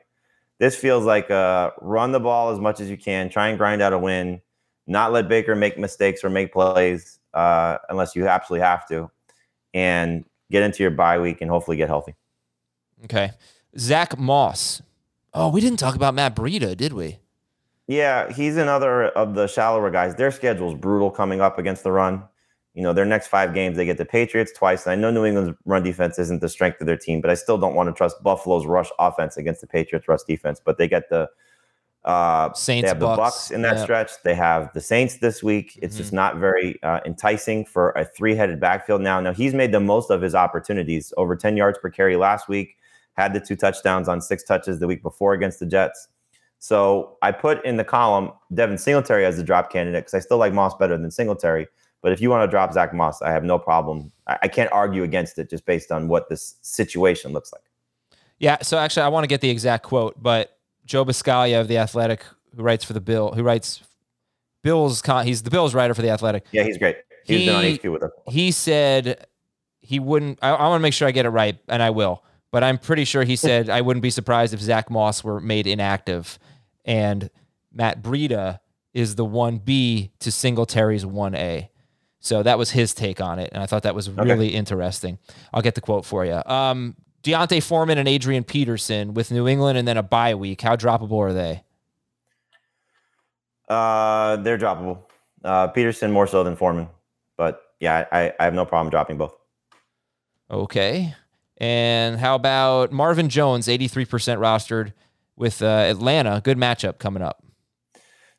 [0.60, 3.82] This feels like uh, run the ball as much as you can, try and grind
[3.82, 4.42] out a win,
[4.88, 9.10] not let Baker make mistakes or make plays uh, unless you absolutely have to,
[9.74, 12.16] and get into your bye week and hopefully get healthy.
[13.06, 13.32] Okay.
[13.78, 14.82] Zach Moss.
[15.34, 17.20] Oh, we didn't talk about Matt Breida, did we?
[17.88, 20.16] Yeah, he's another of the shallower guys.
[20.16, 22.24] Their schedule is brutal coming up against the run.
[22.76, 24.86] You know, their next five games, they get the Patriots twice.
[24.86, 27.34] And I know New England's run defense isn't the strength of their team, but I
[27.34, 30.62] still don't want to trust Buffalo's rush offense against the Patriots rush defense.
[30.64, 31.30] But they get the
[32.06, 33.16] uh, Saints, they have Bucs.
[33.16, 33.84] the Bucs in that yeah.
[33.84, 34.12] stretch.
[34.24, 35.78] They have the Saints this week.
[35.82, 36.02] It's mm-hmm.
[36.02, 39.20] just not very uh, enticing for a three-headed backfield now.
[39.20, 41.14] Now he's made the most of his opportunities.
[41.18, 42.78] Over 10 yards per carry last week.
[43.14, 46.08] Had the two touchdowns on six touches the week before against the Jets.
[46.60, 50.38] So I put in the column Devin Singletary as the drop candidate because I still
[50.38, 51.68] like Moss better than Singletary.
[52.02, 54.12] But if you want to drop Zach Moss, I have no problem.
[54.28, 57.64] I, I can't argue against it just based on what this situation looks like.
[58.40, 58.58] Yeah.
[58.62, 60.59] So actually, I want to get the exact quote, but
[60.90, 62.26] Joe Buscaglia of the Athletic,
[62.56, 63.84] who writes for the Bill, who writes
[64.64, 65.04] Bills.
[65.24, 66.46] He's the Bills writer for the Athletic.
[66.52, 66.98] Yeah, he's great.
[67.26, 68.12] He's he, been on HQ with us.
[68.28, 69.28] He said
[69.82, 70.40] he wouldn't.
[70.42, 72.24] I, I want to make sure I get it right, and I will.
[72.52, 75.68] But I'm pretty sure he said I wouldn't be surprised if Zach Moss were made
[75.68, 76.40] inactive,
[76.84, 77.30] and
[77.72, 78.60] Matt Breida
[78.92, 81.70] is the one B to Singletary's one A.
[82.20, 84.56] So that was his take on it, and I thought that was really okay.
[84.56, 85.20] interesting.
[85.54, 86.42] I'll get the quote for you.
[86.48, 90.62] Um, D'Onta Foreman and Adrian Peterson with New England and then a bye week.
[90.62, 91.64] How droppable are they?
[93.68, 95.00] Uh, they're droppable.
[95.44, 96.90] Uh, Peterson more so than Foreman,
[97.38, 99.36] but yeah, I, I have no problem dropping both.
[100.52, 101.14] Okay.
[101.58, 104.08] And how about Marvin Jones, 83%
[104.38, 104.94] rostered
[105.36, 106.42] with uh, Atlanta?
[106.44, 107.44] Good matchup coming up.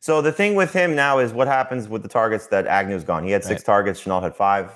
[0.01, 3.25] So the thing with him now is what happens with the targets that Agnew's gone.
[3.25, 3.67] He had six right.
[3.67, 4.73] targets, Shenault had five,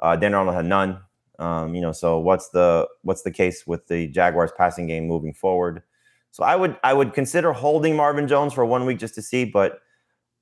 [0.00, 0.98] uh, Dan Arnold had none.
[1.38, 5.34] Um, you know, so what's the what's the case with the Jaguars passing game moving
[5.34, 5.82] forward?
[6.30, 9.44] So I would I would consider holding Marvin Jones for one week just to see,
[9.44, 9.80] but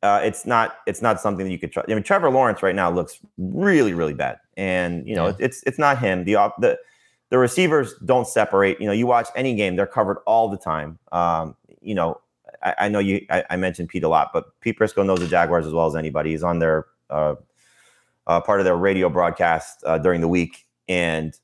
[0.03, 1.85] uh, it's not it's not something that you could try.
[1.87, 5.37] I mean, Trevor Lawrence right now looks really really bad, and you know yeah.
[5.39, 6.25] it's it's not him.
[6.25, 6.79] The the
[7.31, 8.81] the receivers don't separate.
[8.81, 10.99] You know, you watch any game; they're covered all the time.
[11.13, 12.21] Um, you know,
[12.63, 13.25] I, I know you.
[13.31, 15.95] I, I, mentioned Pete a lot, but Pete Prisco knows the Jaguars as well as
[15.95, 16.31] anybody.
[16.31, 17.37] He's on their uh,
[18.27, 21.39] uh, part of their radio broadcast uh, during the week, and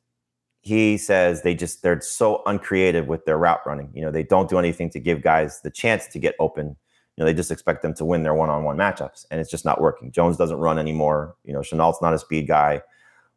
[0.60, 3.90] he says they just they're so uncreative with their route running.
[3.94, 6.76] You know, they don't do anything to give guys the chance to get open.
[7.16, 9.80] You know, they just expect them to win their one-on-one matchups, and it's just not
[9.80, 10.12] working.
[10.12, 11.34] Jones doesn't run anymore.
[11.44, 12.82] You know, Shenault's not a speed guy.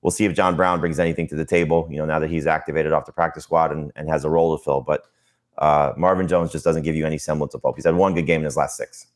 [0.02, 1.88] We'll see if John Brown brings anything to the table.
[1.90, 4.56] You know, now that he's activated off the practice squad and, and has a role
[4.58, 5.06] to fill, but
[5.58, 7.76] uh, Marvin Jones just doesn't give you any semblance of hope.
[7.76, 9.08] He's had one good game in his last six.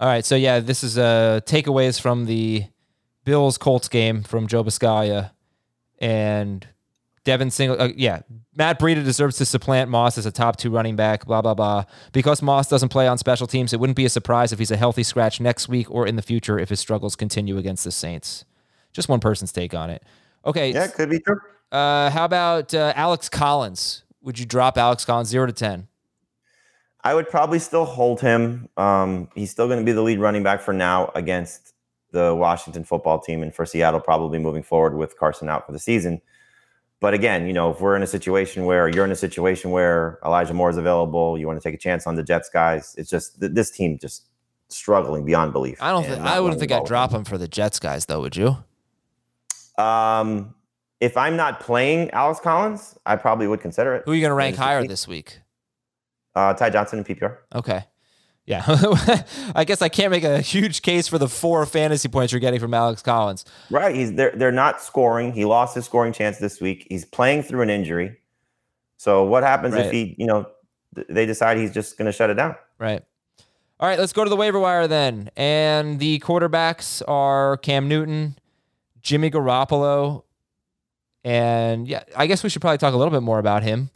[0.00, 2.66] All right, so yeah, this is uh, takeaways from the
[3.24, 5.30] Bills Colts game from Joe Buscaglia
[6.04, 6.68] and
[7.24, 7.80] Devin Single.
[7.80, 8.20] Uh, yeah,
[8.54, 11.24] Matt Breida deserves to supplant Moss as a top two running back.
[11.24, 11.84] Blah blah blah.
[12.12, 14.76] Because Moss doesn't play on special teams, it wouldn't be a surprise if he's a
[14.76, 18.44] healthy scratch next week or in the future if his struggles continue against the Saints.
[18.92, 20.02] Just one person's take on it.
[20.44, 20.72] Okay.
[20.72, 21.40] Yeah, could be true.
[21.72, 24.04] Uh, how about uh, Alex Collins?
[24.22, 25.88] Would you drop Alex Collins zero to ten?
[27.02, 28.68] I would probably still hold him.
[28.76, 31.73] Um, he's still going to be the lead running back for now against
[32.14, 35.78] the Washington football team, and for Seattle, probably moving forward with Carson out for the
[35.78, 36.22] season.
[37.00, 40.18] But again, you know, if we're in a situation where you're in a situation where
[40.24, 42.94] Elijah Moore is available, you want to take a chance on the Jets guys.
[42.96, 44.28] It's just this team just
[44.68, 45.82] struggling beyond belief.
[45.82, 48.20] I don't think I wouldn't think I'd drop him for the Jets guys, though.
[48.22, 48.56] Would you?
[49.76, 50.54] Um,
[51.00, 54.04] if I'm not playing Alex Collins, I probably would consider it.
[54.06, 55.40] Who are you going to rank higher this week?
[56.34, 57.38] Uh, Ty Johnson and PPR.
[57.54, 57.84] Okay.
[58.46, 58.62] Yeah,
[59.54, 62.60] I guess I can't make a huge case for the four fantasy points you're getting
[62.60, 63.46] from Alex Collins.
[63.70, 65.32] Right, he's they're they're not scoring.
[65.32, 66.86] He lost his scoring chance this week.
[66.90, 68.18] He's playing through an injury.
[68.98, 69.86] So what happens right.
[69.86, 70.46] if he, you know,
[70.92, 72.56] they decide he's just going to shut it down?
[72.78, 73.02] Right.
[73.80, 75.30] All right, let's go to the waiver wire then.
[75.36, 78.38] And the quarterbacks are Cam Newton,
[79.02, 80.22] Jimmy Garoppolo,
[81.24, 83.90] and yeah, I guess we should probably talk a little bit more about him.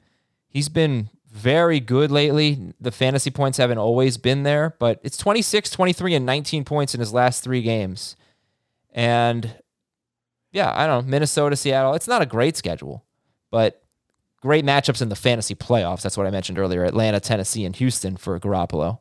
[0.49, 2.74] He's been very good lately.
[2.81, 7.01] The fantasy points haven't always been there, but it's 26, 23, and 19 points in
[7.01, 8.16] his last three games.
[8.93, 9.62] And
[10.53, 11.11] yeah, I don't know.
[11.11, 13.05] Minnesota, Seattle, it's not a great schedule,
[13.51, 13.83] but
[14.41, 16.03] great matchups in the fantasy playoffs.
[16.03, 19.01] That's what I mentioned earlier Atlanta, Tennessee, and Houston for Garoppolo.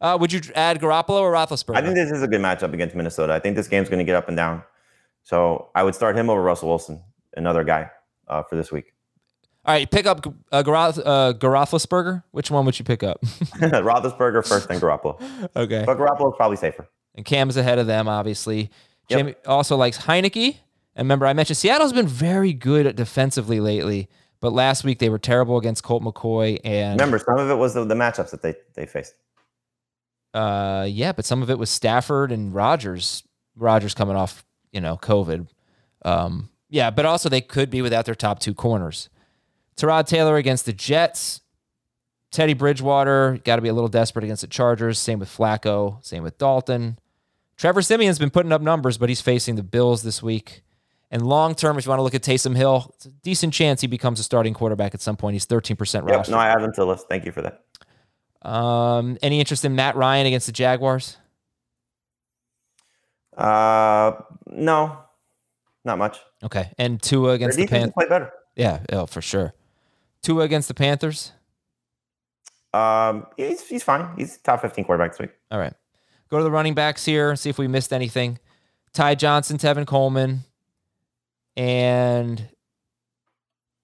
[0.00, 1.76] Uh, would you add Garoppolo or Roethlisberger?
[1.76, 3.32] I think this is a good matchup against Minnesota.
[3.32, 4.64] I think this game's going to get up and down.
[5.22, 7.00] So I would start him over Russell Wilson,
[7.36, 7.88] another guy
[8.26, 8.91] uh, for this week.
[9.64, 12.24] All right, pick up uh, Garoth, uh, Garothlisberger.
[12.32, 13.20] Which one would you pick up?
[13.22, 15.20] Roethlisberger first, then Garoppolo.
[15.54, 16.88] okay, but Garoppolo is probably safer.
[17.14, 18.70] And Cam's ahead of them, obviously.
[19.08, 19.20] Yep.
[19.20, 20.56] Jamey also likes Heinicke.
[20.94, 24.08] And remember, I mentioned Seattle's been very good defensively lately,
[24.40, 26.58] but last week they were terrible against Colt McCoy.
[26.64, 29.14] And remember, some of it was the, the matchups that they they faced.
[30.34, 33.22] Uh, yeah, but some of it was Stafford and Rodgers.
[33.54, 35.46] Rodgers coming off, you know, COVID.
[36.04, 39.08] Um, yeah, but also they could be without their top two corners.
[39.76, 41.40] Tyrod Taylor against the Jets.
[42.30, 44.98] Teddy Bridgewater got to be a little desperate against the Chargers.
[44.98, 46.02] Same with Flacco.
[46.04, 46.98] Same with Dalton.
[47.56, 50.62] Trevor Siemian's been putting up numbers, but he's facing the Bills this week.
[51.10, 53.82] And long term, if you want to look at Taysom Hill, it's a decent chance
[53.82, 55.34] he becomes a starting quarterback at some point.
[55.34, 56.10] He's 13% roster.
[56.10, 57.06] yep, No, I have him to list.
[57.08, 57.60] Thank you for that.
[58.48, 61.18] Um, any interest in Matt Ryan against the Jaguars?
[63.36, 64.12] Uh,
[64.46, 64.98] no,
[65.84, 66.18] not much.
[66.42, 67.92] Okay, and Tua against the Panthers.
[67.92, 68.30] Play better.
[68.56, 69.54] Yeah, oh, for sure.
[70.22, 71.32] Tua against the Panthers?
[72.72, 74.08] Um, he's he's fine.
[74.16, 75.30] He's top fifteen quarterback this week.
[75.50, 75.74] All right.
[76.30, 77.36] Go to the running backs here.
[77.36, 78.38] See if we missed anything.
[78.94, 80.40] Ty Johnson, Tevin Coleman,
[81.56, 82.48] and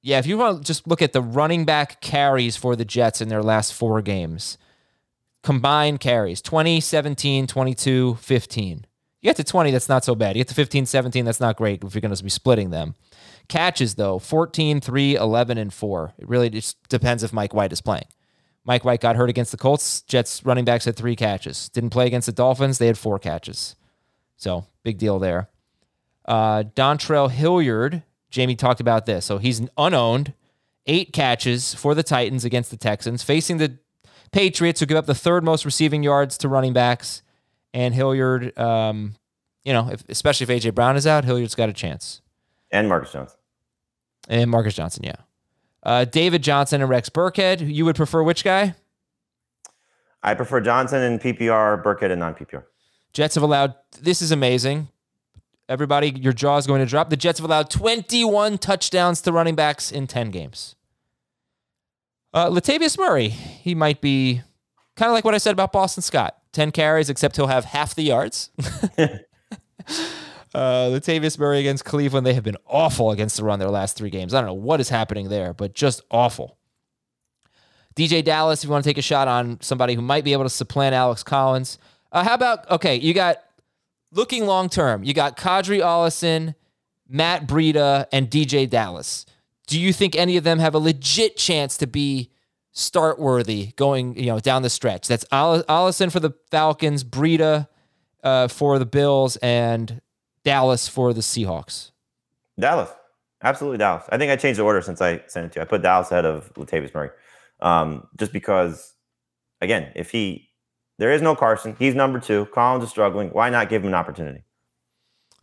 [0.03, 3.21] yeah, if you want to just look at the running back carries for the Jets
[3.21, 4.57] in their last four games,
[5.43, 8.87] combined carries 20, 17, 22, 15.
[9.21, 10.37] You get to 20, that's not so bad.
[10.37, 12.95] You get to 15, 17, that's not great if you're going to be splitting them.
[13.49, 16.15] Catches, though, 14, 3, 11, and 4.
[16.19, 18.05] It really just depends if Mike White is playing.
[18.69, 20.03] Mike White got hurt against the Colts.
[20.03, 21.71] Jets running backs had three catches.
[21.71, 22.77] Didn't play against the Dolphins.
[22.77, 23.75] They had four catches.
[24.37, 25.49] So big deal there.
[26.27, 29.25] Uh, Dontrell Hilliard, Jamey talked about this.
[29.25, 30.35] So he's unowned,
[30.85, 33.79] eight catches for the Titans against the Texans, facing the
[34.33, 37.23] Patriots, who give up the third most receiving yards to running backs.
[37.73, 39.15] And Hilliard, um,
[39.65, 42.21] you know, if, especially if AJ Brown is out, Hilliard's got a chance.
[42.71, 43.35] And Marcus Jones.
[44.29, 45.17] And Marcus Johnson, yeah.
[45.83, 47.73] Uh, David Johnson and Rex Burkhead.
[47.73, 48.75] You would prefer which guy?
[50.23, 52.65] I prefer Johnson and PPR, Burkhead and non PPR.
[53.13, 54.89] Jets have allowed, this is amazing.
[55.69, 57.11] Everybody, your jaw is going to drop.
[57.11, 60.75] The Jets have allowed 21 touchdowns to running backs in 10 games.
[62.33, 64.43] Uh, Latavius Murray, he might be
[64.97, 67.95] kind of like what I said about Boston Scott 10 carries, except he'll have half
[67.95, 68.51] the yards.
[70.59, 72.27] Uh, Latavius Murray against Cleveland.
[72.27, 74.35] They have been awful against the run their last three games.
[74.35, 76.59] I don't know what is happening there, but just awful.
[77.95, 80.43] DeeJay Dallas, if you want to take a shot on somebody who might be able
[80.43, 81.79] to supplant Alex Collins.
[82.11, 83.37] Uh, how about, okay, you got
[84.11, 86.57] looking long term, you got Qadree Ollison,
[87.09, 89.27] Matt Breida, and DeeJay Dallas.
[89.69, 92.33] Do you think any of them have a legit chance to be
[92.73, 95.07] start worthy going, you know, down the stretch?
[95.07, 97.69] That's Ollison for the Falcons, Breida
[98.25, 100.01] uh, for the Bills, and
[100.49, 101.91] Dallas for the Seahawks.
[102.59, 102.91] Dallas.
[103.43, 104.05] Absolutely Dallas.
[104.11, 105.63] I think I changed the order since I sent it to you.
[105.63, 107.11] I put Dallas ahead of Latavius Murray.
[107.61, 108.95] Um, just because,
[109.61, 110.49] again, if he,
[110.99, 112.47] there is no Carson, he's number two.
[112.47, 113.29] Collins is struggling.
[113.29, 114.43] Why not give him an opportunity?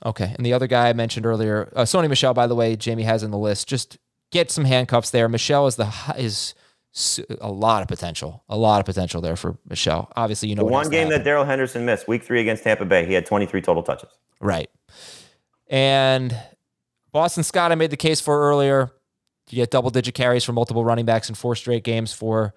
[0.06, 0.34] Okay.
[0.36, 3.24] And the other guy I mentioned earlier, uh, Sony Michel, by the way, Jamey has
[3.24, 3.68] in the list.
[3.68, 3.98] Just
[4.32, 5.30] get some handcuffs there.
[5.30, 6.54] Michel is the is
[7.42, 10.12] a lot of potential, a lot of potential there for Michel.
[10.16, 11.24] Obviously, you know The what one game that.
[11.24, 14.10] Darrell Henderson missed, week three against Tampa Bay, he had 23 total touches.
[14.40, 14.70] Right.
[15.68, 16.38] And
[17.12, 18.92] Boston Scott, I made the case for earlier.
[19.50, 22.54] You get double digit carries for multiple running backs in four straight games for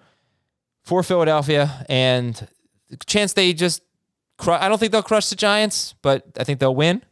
[0.83, 2.47] for Philadelphia, and
[2.89, 3.81] the chance they just.
[4.37, 7.03] Cru- I don't think they'll crush the Giants, but I think they'll win.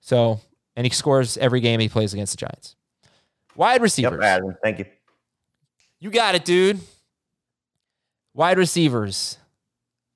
[0.00, 0.40] So,
[0.76, 2.74] and he scores every game he plays against the Giants.
[3.54, 4.20] Wide receivers.
[4.20, 4.56] Yep, Adam.
[4.62, 4.86] Thank you.
[6.00, 6.80] You got it, dude.
[8.32, 9.38] Wide receivers.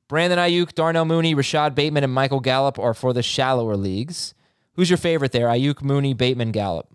[0.08, 4.34] Brandon Aiyuk, Darnell Mooney, Rashod Bateman, and Michael Gallup are for the shallower leagues.
[4.74, 5.48] Who's your favorite there?
[5.48, 6.88] Aiyuk, Mooney, Bateman, Gallup.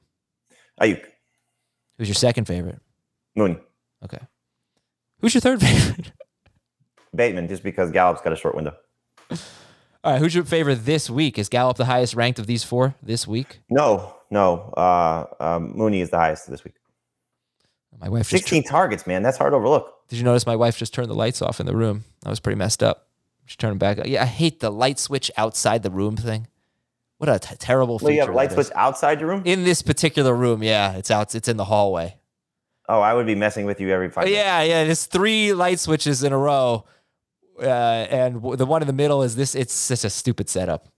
[0.82, 1.04] Aiyuk,
[1.98, 2.80] Who's your second favorite?
[3.36, 3.58] Mooney,
[4.04, 4.20] Okay.
[5.20, 6.12] Who's your third favorite?
[7.16, 8.74] Bateman, just because Gallup's got a short window.
[10.04, 10.20] All right.
[10.20, 11.38] Who's your favorite this week?
[11.38, 13.62] Is Gallup the highest ranked of these four this week?
[13.70, 14.74] No, no.
[14.76, 16.74] Uh, um, Mooney is the highest this week.
[18.04, 19.24] My wife just 16 targets, man.
[19.24, 19.94] That's hard to overlook.
[20.10, 22.04] Did you notice my wife just turned the lights off in the room?
[22.26, 23.08] I was pretty messed up.
[23.46, 24.06] She turned them back.
[24.06, 26.48] Yeah, I hate the light switch outside the room thing.
[27.18, 28.06] What a t- terrible feature.
[28.08, 29.44] Well, you have light switch outside your room?
[29.46, 30.62] in this particular room.
[30.62, 31.34] Yeah, it's out.
[31.34, 32.18] It's in the hallway.
[32.90, 34.38] Oh, I would be messing with you every five minutes.
[34.38, 34.84] Yeah, yeah.
[34.84, 36.84] There's three light switches in a row,
[37.62, 39.56] uh, and w- the one in the middle is this.
[39.56, 40.90] It's such a stupid setup.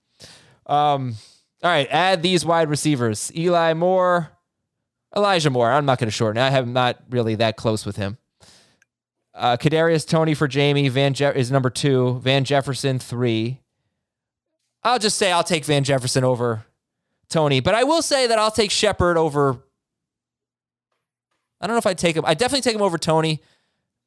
[0.65, 1.15] Um.
[1.63, 4.31] All right, add these wide receivers: Eli Moore,
[5.15, 5.71] Elijah Moore.
[5.71, 6.41] I'm not going to shorten.
[6.41, 8.17] I have not really that close with him.
[9.33, 10.89] Uh, Kadarius Toney for Jamey.
[10.89, 12.19] Van Je- is number two.
[12.19, 13.59] Van Jefferson three.
[14.83, 16.65] I'll just say I'll take Van Jefferson over
[17.29, 19.63] Toney, but I will say that I'll take Shepard over.
[21.59, 22.23] I don't know if I'd take him.
[22.25, 23.41] I definitely take him over Toney.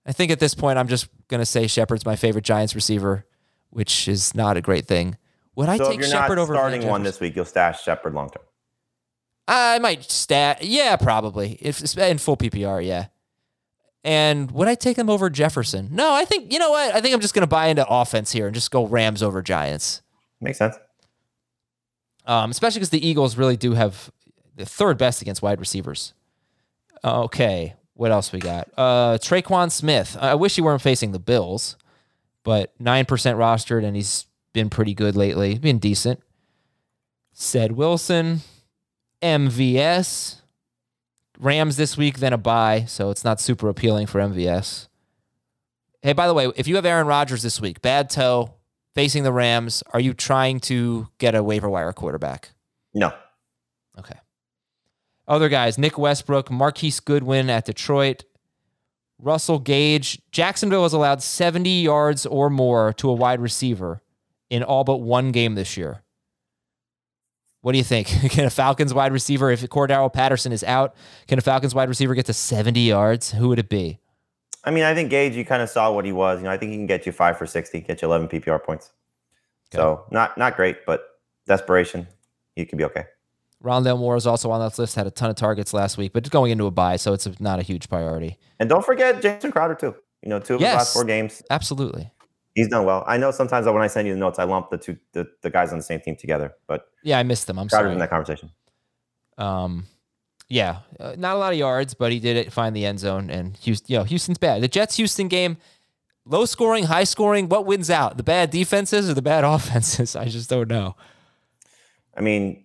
[0.06, 3.26] I think at this point I'm just gonna say Shepard's my favorite Giants receiver,
[3.70, 5.16] which is not a great thing.
[5.56, 7.02] Would I So take Shepard over Van starting one Jefferson?
[7.04, 8.44] this week, you'll stash Shepard long term.
[9.48, 10.62] I might stat.
[10.62, 11.58] Yeah, probably.
[11.60, 13.06] If in full PPR, yeah.
[14.04, 15.88] And would I take him over Jefferson?
[15.90, 16.94] No, I think you know what?
[16.94, 20.02] I think I'm just gonna buy into offense here and just go Rams over Giants.
[20.40, 20.76] Makes sense.
[22.26, 24.10] Um, especially because the Eagles really do have
[24.54, 26.12] the third best against wide receivers.
[27.02, 28.68] Okay, what else we got?
[28.76, 30.16] Uh, Tre'Quan Smith.
[30.20, 31.76] I wish he weren't facing the Bills,
[32.44, 35.58] but nine percent rostered, and he's been pretty good lately.
[35.58, 36.20] Been decent.
[37.32, 38.40] Said Wilson,
[39.22, 40.40] MVS,
[41.38, 44.88] Rams this week, then a bye, so it's not super appealing for MVS.
[46.02, 48.54] Hey, by the way, if you have Aaron Rodgers this week, bad toe,
[48.94, 52.50] facing the Rams, are you trying to get a waiver wire quarterback?
[52.94, 53.12] No.
[53.98, 54.18] Okay.
[55.26, 58.24] Other guys, Nick Westbrook, Marquise Goodwin at Detroit,
[59.20, 60.20] Russell Gage.
[60.30, 64.00] Jacksonville has allowed 70 yards or more to a wide receiver
[64.48, 66.02] in all but one game this year.
[67.60, 68.06] What do you think?
[68.30, 70.94] Can a Falcons wide receiver, if Cordarrelle Patterson is out,
[71.26, 73.32] can a Falcons wide receiver get to 70 yards?
[73.32, 73.98] Who would it be?
[74.64, 76.38] I mean, I think Gage, you kind of saw what he was.
[76.38, 78.62] You know, I think he can get you five for 60, get you 11 PPR
[78.62, 78.92] points.
[79.72, 81.02] So not not great, but
[81.46, 82.06] desperation,
[82.54, 83.04] he could be okay.
[83.62, 86.22] Rondale Moore is also on that list, had a ton of targets last week, but
[86.22, 88.38] it's going into a bye, so it's not a huge priority.
[88.60, 89.94] And don't forget Jason Crowder too.
[90.22, 90.76] You know, two of his Yes.
[90.76, 92.10] last four games, Absolutely.
[92.58, 93.04] He's done well.
[93.06, 95.50] I know sometimes when I send you the notes, I lump the two the, the
[95.50, 97.58] guys on the same team together, but Yeah, I missed them.
[97.58, 97.92] I'm sorry.
[97.92, 98.50] in that conversation.
[99.36, 99.86] Um,
[100.48, 103.30] yeah, uh, not a lot of yards, but he did it, find the end zone.
[103.30, 104.62] And Houston, you know, Houston's bad.
[104.62, 105.58] The Jets Houston game,
[106.24, 107.48] low scoring, high scoring.
[107.48, 108.16] What wins out?
[108.16, 110.16] The bad defenses or the bad offenses?
[110.16, 110.96] I just don't know.
[112.16, 112.64] I mean,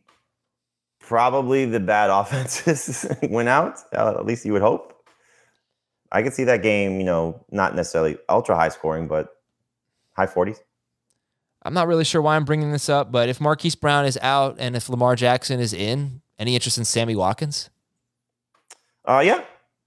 [1.00, 3.78] probably the bad offenses went out.
[3.96, 4.90] Uh, at least you would hope.
[6.12, 9.30] I could see that game, you know, not necessarily ultra high scoring, but
[10.16, 10.58] high 40s.
[11.64, 14.58] I'm not really sure why I'm bringing this up, but if Marquise Brown is out
[14.60, 17.70] and if Lamar Jackson is in, any interest in Sammy Watkins?
[19.06, 19.44] Uh, yeah,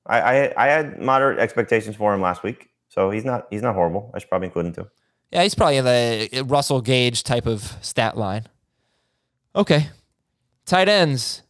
[0.07, 3.75] I, I I had moderate expectations for him last week, so he's not he's not
[3.75, 4.11] horrible.
[4.15, 4.89] I should probably include him too.
[5.31, 8.47] Yeah, he's probably in the Russell Gage type of stat line.
[9.55, 9.89] Okay.
[10.67, 11.43] Tight ends.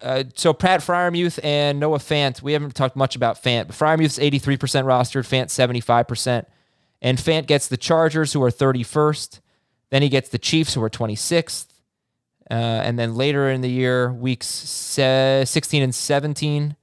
[0.00, 4.18] Uh, so Pat Freiermuth and Noah Fant, we haven't talked much about Fant, but Freiermuth's
[4.18, 6.44] 83% rostered, Fant 75%.
[7.02, 9.40] And Fant gets the Chargers, who are 31st.
[9.90, 11.66] Then he gets the Chiefs, who are 26th.
[12.50, 16.76] Uh, and then later in the year, weeks se- 16 and 17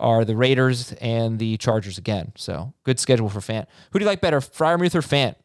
[0.00, 2.32] are the Raiders and the Chargers again.
[2.36, 3.66] So good schedule for Fant.
[3.92, 5.36] Who do you like better, Freiermuth or Fant?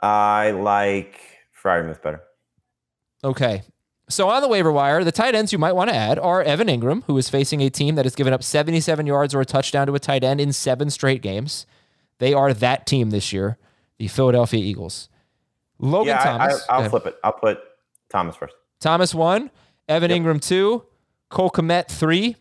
[0.00, 1.20] I like
[1.62, 2.22] Freiermuth better.
[3.22, 3.62] Okay.
[4.08, 6.68] So on the waiver wire, the tight ends you might want to add are Evan
[6.68, 9.86] Engram, who is facing a team that has given up 77 yards or a touchdown
[9.86, 11.66] to a tight end in seven straight games.
[12.18, 13.58] They are that team this year,
[13.98, 15.08] the Philadelphia Eagles.
[15.78, 16.66] Logan yeah, Thomas.
[16.68, 17.16] I, will flip it.
[17.24, 17.58] I'll put
[18.08, 18.54] Thomas first.
[18.80, 19.50] Thomas one,
[19.88, 20.20] Evan yep.
[20.20, 20.84] Engram two,
[21.28, 22.36] Cole Kmet three.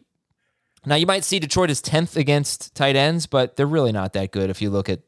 [0.86, 4.32] Now you might see Detroit is 10th against tight ends, but they're really not that
[4.32, 5.02] good if you look at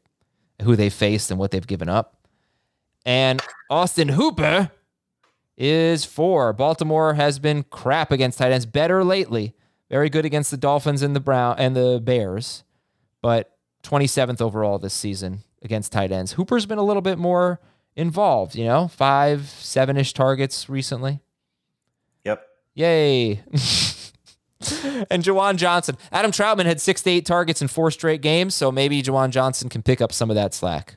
[0.62, 2.16] who they faced and what they've given up.
[3.04, 4.70] And Austin Hooper
[5.56, 6.52] is four.
[6.52, 9.54] Baltimore has been crap against tight ends, better lately.
[9.90, 12.64] Very good against the Dolphins and the Brown and the Bears,
[13.20, 13.53] but
[13.84, 16.32] 27th overall this season against tight ends.
[16.32, 17.60] Hooper's been a little bit more
[17.96, 21.20] involved, you know, five, seven ish targets recently.
[22.24, 22.46] Yep.
[22.74, 23.30] Yay.
[25.10, 25.96] and Juwan Johnson.
[26.10, 29.68] Adam Trautman had six to eight targets in four straight games, so maybe Juwan Johnson
[29.68, 30.96] can pick up some of that slack.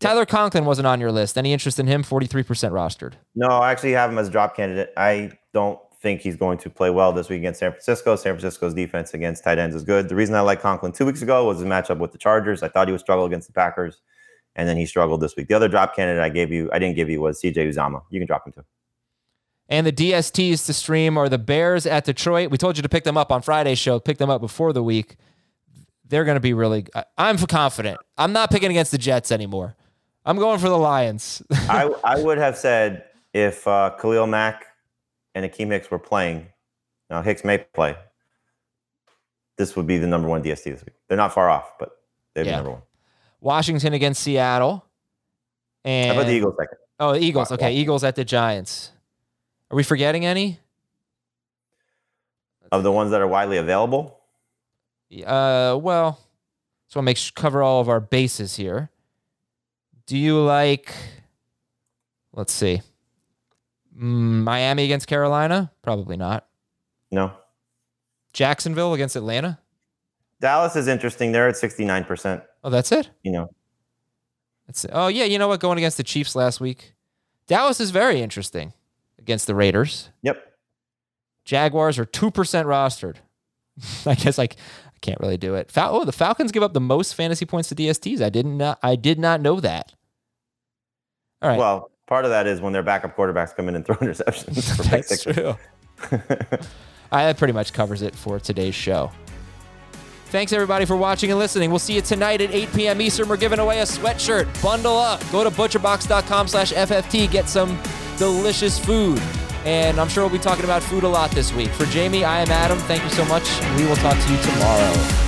[0.00, 1.36] Tyler Conklin wasn't on your list.
[1.36, 2.04] Any interest in him?
[2.04, 3.14] 43% rostered.
[3.34, 4.92] No, I actually have him as a drop candidate.
[4.96, 8.16] I don't think he's going to play well this week against San Francisco.
[8.16, 10.08] San Francisco's defense against tight ends is good.
[10.08, 12.62] The reason I like Conklin two weeks ago was his matchup with the Chargers.
[12.62, 14.00] I thought he would struggle against the Packers,
[14.54, 15.48] and then he struggled this week.
[15.48, 18.02] The other drop candidate I gave you, I didn't give you, was CJ Uzomah.
[18.10, 18.64] You can drop him too.
[19.68, 22.50] And the DSTs to stream are the Bears at Detroit.
[22.50, 24.00] We told you to pick them up on Friday's show.
[24.00, 25.16] Pick them up before the week.
[26.06, 26.86] They're going to be really.
[27.18, 27.98] I'm confident.
[28.16, 29.76] I'm not picking against the Jets anymore.
[30.24, 31.42] I'm going for the Lions.
[31.52, 34.64] I, I would have said if uh, Khalil Mack
[35.38, 36.48] and Akiem Hicks were playing,
[37.08, 37.96] now Hicks may play,
[39.56, 40.96] this would be the number one DST this week.
[41.08, 41.90] They're not far off, but
[42.34, 42.52] they'd yeah.
[42.52, 42.82] be number one.
[43.40, 44.84] Washington against Seattle.
[45.84, 46.78] And How about the Eagles second?
[47.00, 47.52] Oh, the Eagles.
[47.52, 48.90] Okay, Eagles at the Giants.
[49.70, 50.58] Are we forgetting any?
[52.72, 54.20] Of the ones that are widely available?
[55.24, 56.18] Uh, well,
[56.88, 58.90] so I'll make sure cover all of our bases here.
[60.06, 60.92] Do you like,
[62.32, 62.82] let's see,
[63.98, 65.72] Mm, Miami against Carolina?
[65.82, 66.46] Probably not.
[67.10, 67.32] No.
[68.32, 69.58] Jacksonville against Atlanta?
[70.40, 71.32] Dallas is interesting.
[71.32, 72.42] They're at 69%.
[72.62, 73.10] Oh, that's it?
[73.22, 73.50] You know.
[74.66, 74.90] That's it.
[74.94, 75.24] Oh, yeah.
[75.24, 75.60] You know what?
[75.60, 76.94] Going against the Chiefs last week.
[77.46, 78.72] Dallas is very interesting
[79.18, 80.10] against the Raiders.
[80.22, 80.44] Yep.
[81.44, 83.16] Jaguars are 2% rostered.
[84.06, 85.70] I guess like I can't really do it.
[85.70, 88.20] Fal- oh, the Falcons give up the most fantasy points to DSTs.
[88.20, 89.94] I didn't know, I did not know that.
[91.40, 91.58] All right.
[91.58, 94.90] Well, part of that is when their backup quarterbacks come in and throw interceptions.
[94.90, 95.54] That's true.
[97.12, 99.12] I, that pretty much covers it for today's show.
[100.26, 101.70] Thanks everybody for watching and listening.
[101.70, 103.00] We'll see you tonight at 8 p.m.
[103.00, 103.28] Eastern.
[103.28, 104.62] We're giving away a sweatshirt.
[104.62, 105.22] Bundle up.
[105.32, 107.30] Go to butcherbox.com slash FFT.
[107.30, 107.80] Get some
[108.18, 109.22] delicious food.
[109.64, 111.70] And I'm sure we'll be talking about food a lot this week.
[111.70, 112.78] For Jamey, I am Adam.
[112.80, 113.48] Thank you so much.
[113.76, 115.27] We will talk to you tomorrow.